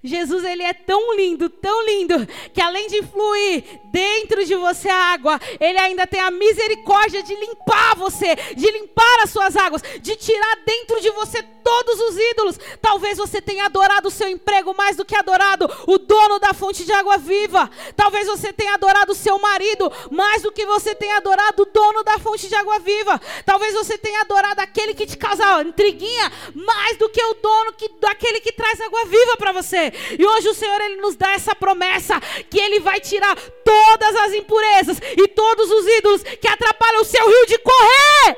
Jesus 0.03 0.43
ele 0.43 0.63
é 0.63 0.73
tão 0.73 1.15
lindo, 1.15 1.49
tão 1.49 1.85
lindo, 1.85 2.27
que 2.53 2.59
além 2.59 2.87
de 2.87 3.01
fluir 3.03 3.63
dentro 3.85 4.43
de 4.43 4.53
você 4.55 4.89
a 4.89 5.13
água, 5.13 5.39
ele 5.59 5.79
ainda 5.79 6.05
tem 6.05 6.19
a 6.19 6.29
misericórdia 6.29 7.23
de 7.23 7.33
limpar 7.35 7.95
você, 7.95 8.35
de 8.55 8.69
limpar 8.69 9.23
as 9.23 9.29
suas 9.29 9.55
águas, 9.55 9.81
de 10.01 10.15
tirar 10.17 10.57
dentro 10.65 10.99
de 10.99 11.09
você 11.11 11.41
todos 11.63 11.99
os 12.01 12.17
ídolos. 12.17 12.59
Talvez 12.81 13.17
você 13.17 13.41
tenha 13.41 13.65
adorado 13.65 14.09
o 14.09 14.11
seu 14.11 14.27
emprego 14.27 14.75
mais 14.75 14.97
do 14.97 15.05
que 15.05 15.15
adorado 15.15 15.69
o 15.87 15.97
dono 15.97 16.37
da 16.37 16.53
fonte 16.53 16.83
de 16.83 16.91
água 16.91 17.17
viva. 17.17 17.69
Talvez 17.95 18.27
você 18.27 18.51
tenha 18.51 18.73
adorado 18.73 19.13
o 19.13 19.15
seu 19.15 19.39
marido 19.39 19.89
mais 20.11 20.41
do 20.41 20.51
que 20.51 20.65
você 20.65 20.93
tenha 20.93 21.17
adorado 21.17 21.63
o 21.63 21.65
dono 21.65 22.03
da 22.03 22.19
fonte 22.19 22.49
de 22.49 22.55
água 22.55 22.79
viva. 22.79 23.21
Talvez 23.45 23.73
você 23.73 23.97
tenha 23.97 24.21
adorado 24.21 24.59
aquele 24.59 24.93
que 24.93 25.05
te 25.05 25.17
causa 25.17 25.61
intriguinha 25.61 26.31
mais 26.53 26.97
do 26.97 27.07
que 27.09 27.23
o 27.23 27.35
dono 27.35 27.73
que, 27.73 27.89
daquele 27.99 28.41
que 28.41 28.51
traz 28.51 28.81
água 28.81 29.05
viva 29.05 29.37
para 29.37 29.53
você. 29.53 29.92
E 30.17 30.25
hoje 30.25 30.49
o 30.49 30.53
Senhor 30.53 30.79
ele 30.81 30.97
nos 30.97 31.15
dá 31.15 31.33
essa 31.33 31.55
promessa 31.55 32.19
que 32.49 32.59
ele 32.59 32.79
vai 32.79 32.99
tirar 32.99 33.35
todas 33.63 34.15
as 34.15 34.33
impurezas 34.33 34.99
e 35.17 35.27
todos 35.27 35.69
os 35.71 35.87
ídolos 35.87 36.23
que 36.23 36.47
atrapalham 36.47 37.01
o 37.01 37.05
seu 37.05 37.25
rio 37.25 37.45
de 37.45 37.57
correr. 37.59 38.37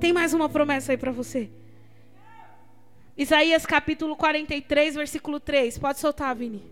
Tem 0.00 0.12
mais 0.12 0.34
uma 0.34 0.48
promessa 0.48 0.92
aí 0.92 0.98
para 0.98 1.12
você. 1.12 1.48
Isaías 3.16 3.64
capítulo 3.64 4.16
43, 4.16 4.96
versículo 4.96 5.38
3. 5.38 5.78
Pode 5.78 6.00
soltar, 6.00 6.34
Vini. 6.34 6.62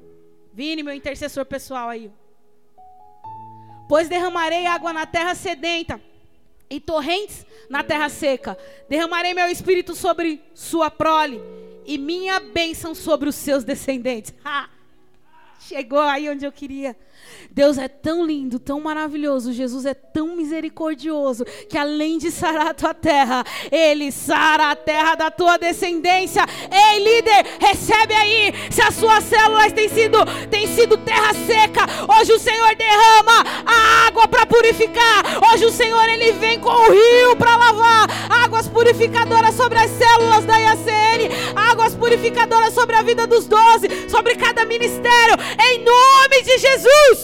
Vini, 0.52 0.82
meu 0.82 0.94
intercessor 0.94 1.44
pessoal 1.44 1.88
aí. 1.88 2.10
Pois 3.88 4.08
derramarei 4.08 4.66
água 4.66 4.92
na 4.92 5.06
terra 5.06 5.34
sedenta 5.34 6.00
e 6.70 6.78
torrentes 6.78 7.44
na 7.68 7.82
terra 7.82 8.08
seca. 8.08 8.56
Derramarei 8.88 9.34
meu 9.34 9.48
espírito 9.48 9.94
sobre 9.94 10.40
sua 10.54 10.90
prole 10.90 11.42
e 11.84 11.98
minha 11.98 12.38
bênção 12.38 12.94
sobre 12.94 13.28
os 13.28 13.34
seus 13.34 13.64
descendentes. 13.64 14.32
Ha! 14.44 14.70
Chegou 15.60 16.00
aí 16.00 16.28
onde 16.28 16.44
eu 16.44 16.50
queria. 16.50 16.96
Deus 17.50 17.78
é 17.78 17.88
tão 17.88 18.24
lindo, 18.24 18.58
tão 18.58 18.80
maravilhoso. 18.80 19.52
Jesus 19.52 19.84
é 19.84 19.94
tão 19.94 20.36
misericordioso 20.36 21.44
que 21.68 21.76
além 21.76 22.18
de 22.18 22.30
sarar 22.30 22.68
a 22.68 22.74
tua 22.74 22.94
terra, 22.94 23.44
Ele 23.70 24.12
sara 24.12 24.70
a 24.70 24.76
terra 24.76 25.14
da 25.14 25.30
tua 25.30 25.56
descendência. 25.56 26.44
Ei, 26.70 26.98
líder, 27.02 27.58
recebe 27.58 28.14
aí. 28.14 28.54
Se 28.70 28.82
as 28.82 28.94
suas 28.94 29.24
células 29.24 29.72
têm 29.72 29.88
sido, 29.88 30.18
têm 30.50 30.66
sido 30.68 30.96
terra 30.98 31.32
seca, 31.46 31.86
hoje 32.18 32.32
o 32.32 32.38
Senhor 32.38 32.74
derrama 32.76 33.44
a 33.66 34.06
água 34.06 34.28
para 34.28 34.46
purificar. 34.46 35.24
Hoje 35.52 35.64
o 35.66 35.72
Senhor 35.72 36.08
ele 36.08 36.32
vem 36.32 36.60
com 36.60 36.70
o 36.70 36.92
rio 36.92 37.36
para 37.36 37.56
lavar. 37.56 38.08
Águas 38.44 38.68
purificadoras 38.68 39.54
sobre 39.54 39.78
as 39.78 39.90
células 39.90 40.44
da 40.44 40.56
IACN. 40.56 41.30
Águas 41.54 41.94
purificadoras 41.94 42.74
sobre 42.74 42.96
a 42.96 43.02
vida 43.02 43.26
dos 43.26 43.46
doze, 43.46 44.08
sobre 44.08 44.34
cada 44.36 44.64
ministério. 44.64 45.36
Em 45.58 45.84
nome 45.84 46.42
de 46.42 46.58
Jesus. 46.58 47.19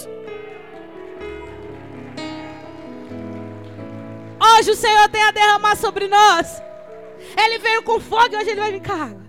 Hoje 4.54 4.70
o 4.70 4.76
Senhor 4.76 5.08
tem 5.08 5.22
a 5.22 5.30
derramar 5.30 5.76
sobre 5.76 6.06
nós. 6.06 6.62
Ele 7.36 7.58
veio 7.58 7.82
com 7.82 7.98
fogo 7.98 8.34
e 8.34 8.36
hoje 8.36 8.50
ele 8.50 8.60
vai 8.60 8.72
vir 8.72 8.82
com 8.82 8.92
água. 8.92 9.26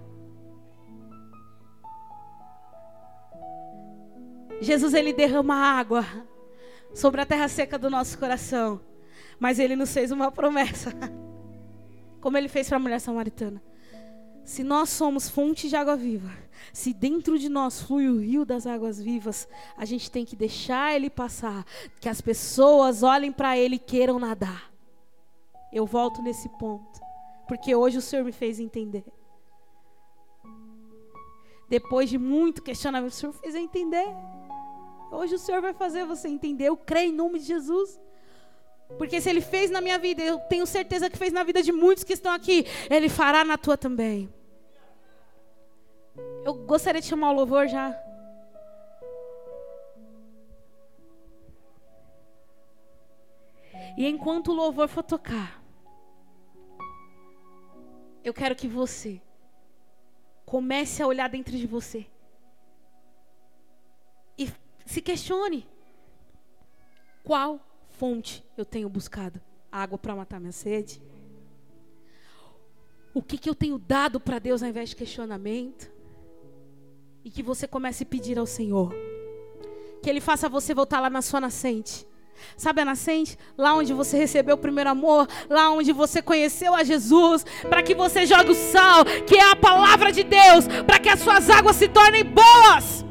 Jesus 4.59 4.93
ele 4.93 5.13
derrama 5.13 5.55
água 5.55 6.05
sobre 6.93 7.21
a 7.21 7.25
terra 7.25 7.47
seca 7.47 7.77
do 7.77 7.89
nosso 7.89 8.17
coração. 8.17 8.81
Mas 9.39 9.59
ele 9.59 9.75
nos 9.75 9.93
fez 9.93 10.11
uma 10.11 10.31
promessa. 10.31 10.91
Como 12.21 12.37
ele 12.37 12.47
fez 12.47 12.67
para 12.67 12.77
a 12.77 12.79
mulher 12.79 12.99
samaritana. 12.99 13.61
Se 14.43 14.63
nós 14.63 14.89
somos 14.89 15.29
fonte 15.29 15.67
de 15.67 15.75
água 15.75 15.95
viva, 15.97 16.31
se 16.71 16.93
dentro 16.93 17.37
de 17.37 17.49
nós 17.49 17.81
flui 17.81 18.07
o 18.07 18.19
rio 18.19 18.45
das 18.45 18.65
águas 18.65 18.97
vivas, 18.97 19.47
a 19.75 19.83
gente 19.83 20.09
tem 20.09 20.23
que 20.23 20.37
deixar 20.37 20.95
ele 20.95 21.09
passar, 21.09 21.65
que 21.99 22.07
as 22.07 22.21
pessoas 22.21 23.03
olhem 23.03 23.31
para 23.31 23.57
ele 23.57 23.75
e 23.75 23.79
queiram 23.79 24.17
nadar. 24.17 24.76
Eu 25.71 25.85
volto 25.85 26.21
nesse 26.21 26.49
ponto, 26.49 26.99
porque 27.47 27.75
hoje 27.75 27.97
o 27.97 28.01
Senhor 28.01 28.23
me 28.23 28.31
fez 28.31 28.59
entender. 28.59 29.05
Depois 31.69 32.09
de 32.09 32.17
muito 32.17 32.61
questionamento, 32.61 33.11
o 33.11 33.15
Senhor 33.15 33.33
fez 33.33 33.53
eu 33.53 33.61
entender. 33.61 34.07
Hoje 35.11 35.35
o 35.35 35.39
Senhor 35.39 35.61
vai 35.61 35.73
fazer 35.73 36.05
você 36.05 36.27
entender. 36.27 36.65
Eu 36.65 36.77
creio 36.77 37.11
em 37.11 37.15
nome 37.15 37.39
de 37.39 37.45
Jesus. 37.45 37.99
Porque 38.97 39.19
se 39.19 39.29
Ele 39.29 39.41
fez 39.41 39.69
na 39.69 39.81
minha 39.81 39.99
vida, 39.99 40.23
eu 40.23 40.39
tenho 40.39 40.65
certeza 40.65 41.09
que 41.09 41.17
fez 41.17 41.33
na 41.33 41.43
vida 41.43 41.61
de 41.61 41.73
muitos 41.73 42.05
que 42.05 42.13
estão 42.13 42.31
aqui, 42.31 42.65
Ele 42.89 43.09
fará 43.09 43.43
na 43.43 43.57
tua 43.57 43.77
também. 43.77 44.33
Eu 46.45 46.53
gostaria 46.53 47.01
de 47.01 47.07
chamar 47.07 47.31
o 47.31 47.35
louvor 47.35 47.67
já. 47.67 47.93
E 53.97 54.07
enquanto 54.07 54.51
o 54.51 54.55
louvor 54.55 54.87
for 54.87 55.03
tocar, 55.03 55.56
eu 58.27 58.33
quero 58.33 58.55
que 58.55 58.67
você 58.67 59.21
comece 60.45 61.01
a 61.01 61.07
olhar 61.07 61.29
dentro 61.29 61.55
de 61.57 61.65
você 61.65 62.05
e 64.37 64.49
se 64.85 65.01
questione: 65.01 65.67
qual 67.23 67.59
fonte 67.89 68.43
eu 68.57 68.65
tenho 68.65 68.89
buscado? 68.89 69.41
Água 69.71 69.97
para 69.97 70.15
matar 70.15 70.39
minha 70.39 70.51
sede? 70.51 71.01
O 73.13 73.21
que, 73.21 73.37
que 73.37 73.49
eu 73.49 73.55
tenho 73.55 73.77
dado 73.77 74.19
para 74.19 74.39
Deus 74.39 74.61
ao 74.61 74.69
invés 74.69 74.89
de 74.89 74.95
questionamento? 74.95 75.91
E 77.23 77.31
que 77.31 77.43
você 77.43 77.67
comece 77.67 78.03
a 78.03 78.05
pedir 78.05 78.37
ao 78.37 78.45
Senhor. 78.45 78.93
Que 80.01 80.09
Ele 80.09 80.21
faça 80.21 80.47
você 80.47 80.73
voltar 80.73 80.99
lá 80.99 81.09
na 81.09 81.21
sua 81.21 81.41
nascente. 81.41 82.06
Sabe 82.55 82.81
a 82.81 82.85
nascente? 82.85 83.37
Lá 83.57 83.73
onde 83.73 83.93
você 83.93 84.17
recebeu 84.17 84.55
o 84.55 84.59
primeiro 84.59 84.89
amor, 84.89 85.27
lá 85.49 85.69
onde 85.71 85.91
você 85.91 86.21
conheceu 86.21 86.73
a 86.73 86.83
Jesus, 86.83 87.45
para 87.69 87.83
que 87.83 87.95
você 87.95 88.25
jogue 88.25 88.51
o 88.51 88.55
sal, 88.55 89.05
que 89.25 89.35
é 89.35 89.51
a 89.51 89.55
palavra 89.55 90.11
de 90.11 90.23
Deus, 90.23 90.67
para 90.85 90.99
que 90.99 91.09
as 91.09 91.19
suas 91.19 91.49
águas 91.49 91.75
se 91.75 91.87
tornem 91.87 92.23
boas. 92.23 93.05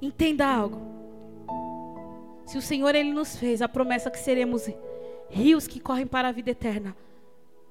Entenda 0.00 0.46
algo. 0.46 0.82
Se 2.46 2.58
o 2.58 2.62
Senhor 2.62 2.94
ele 2.94 3.12
nos 3.12 3.36
fez 3.36 3.62
a 3.62 3.68
promessa 3.68 4.10
que 4.10 4.18
seremos 4.18 4.68
rios 5.30 5.66
que 5.66 5.80
correm 5.80 6.06
para 6.06 6.28
a 6.28 6.32
vida 6.32 6.50
eterna, 6.50 6.94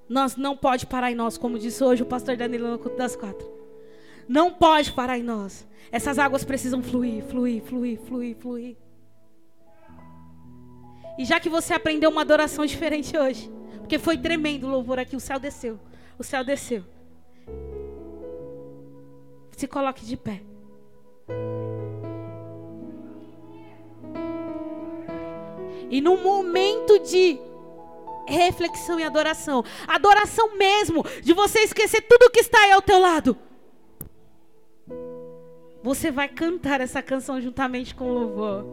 nós 0.09 0.35
não 0.35 0.57
pode 0.57 0.85
parar 0.87 1.11
em 1.11 1.15
nós, 1.15 1.37
como 1.37 1.59
disse 1.59 1.83
hoje 1.83 2.03
o 2.03 2.05
pastor 2.05 2.35
Danilo 2.35 2.69
no 2.69 2.79
culto 2.79 2.97
das 2.97 3.15
quatro. 3.15 3.60
Não 4.27 4.53
pode 4.53 4.91
parar 4.91 5.17
em 5.17 5.23
nós. 5.23 5.67
Essas 5.91 6.17
águas 6.17 6.43
precisam 6.43 6.81
fluir, 6.81 7.23
fluir, 7.25 7.61
fluir, 7.63 7.99
fluir, 7.99 8.35
fluir. 8.37 8.77
E 11.17 11.25
já 11.25 11.39
que 11.39 11.49
você 11.49 11.73
aprendeu 11.73 12.09
uma 12.09 12.21
adoração 12.21 12.65
diferente 12.65 13.17
hoje, 13.17 13.51
porque 13.79 13.99
foi 13.99 14.17
tremendo 14.17 14.67
o 14.67 14.69
louvor 14.69 14.99
aqui, 14.99 15.15
o 15.15 15.19
céu 15.19 15.39
desceu. 15.39 15.79
O 16.17 16.23
céu 16.23 16.43
desceu. 16.43 16.83
Se 19.57 19.67
coloque 19.67 20.05
de 20.05 20.15
pé. 20.15 20.41
E 25.89 25.99
num 25.99 26.23
momento 26.23 26.99
de 26.99 27.37
reflexão 28.27 28.99
e 28.99 29.03
adoração. 29.03 29.63
Adoração 29.87 30.55
mesmo, 30.57 31.03
de 31.21 31.33
você 31.33 31.59
esquecer 31.59 32.01
tudo 32.01 32.31
que 32.31 32.39
está 32.39 32.59
aí 32.59 32.71
ao 32.71 32.81
teu 32.81 32.99
lado. 32.99 33.37
Você 35.83 36.11
vai 36.11 36.27
cantar 36.27 36.79
essa 36.79 37.01
canção 37.01 37.41
juntamente 37.41 37.95
com 37.95 38.05
o 38.05 38.13
louvor. 38.13 38.65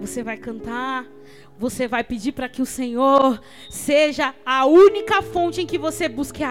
Você 0.00 0.22
vai 0.22 0.38
cantar, 0.38 1.06
você 1.58 1.86
vai 1.86 2.02
pedir 2.02 2.32
para 2.32 2.48
que 2.48 2.62
o 2.62 2.66
Senhor 2.66 3.38
seja 3.68 4.34
a 4.46 4.64
única 4.64 5.20
fonte 5.20 5.60
em 5.60 5.66
que 5.66 5.76
você 5.76 6.08
busque 6.08 6.42
a 6.42 6.48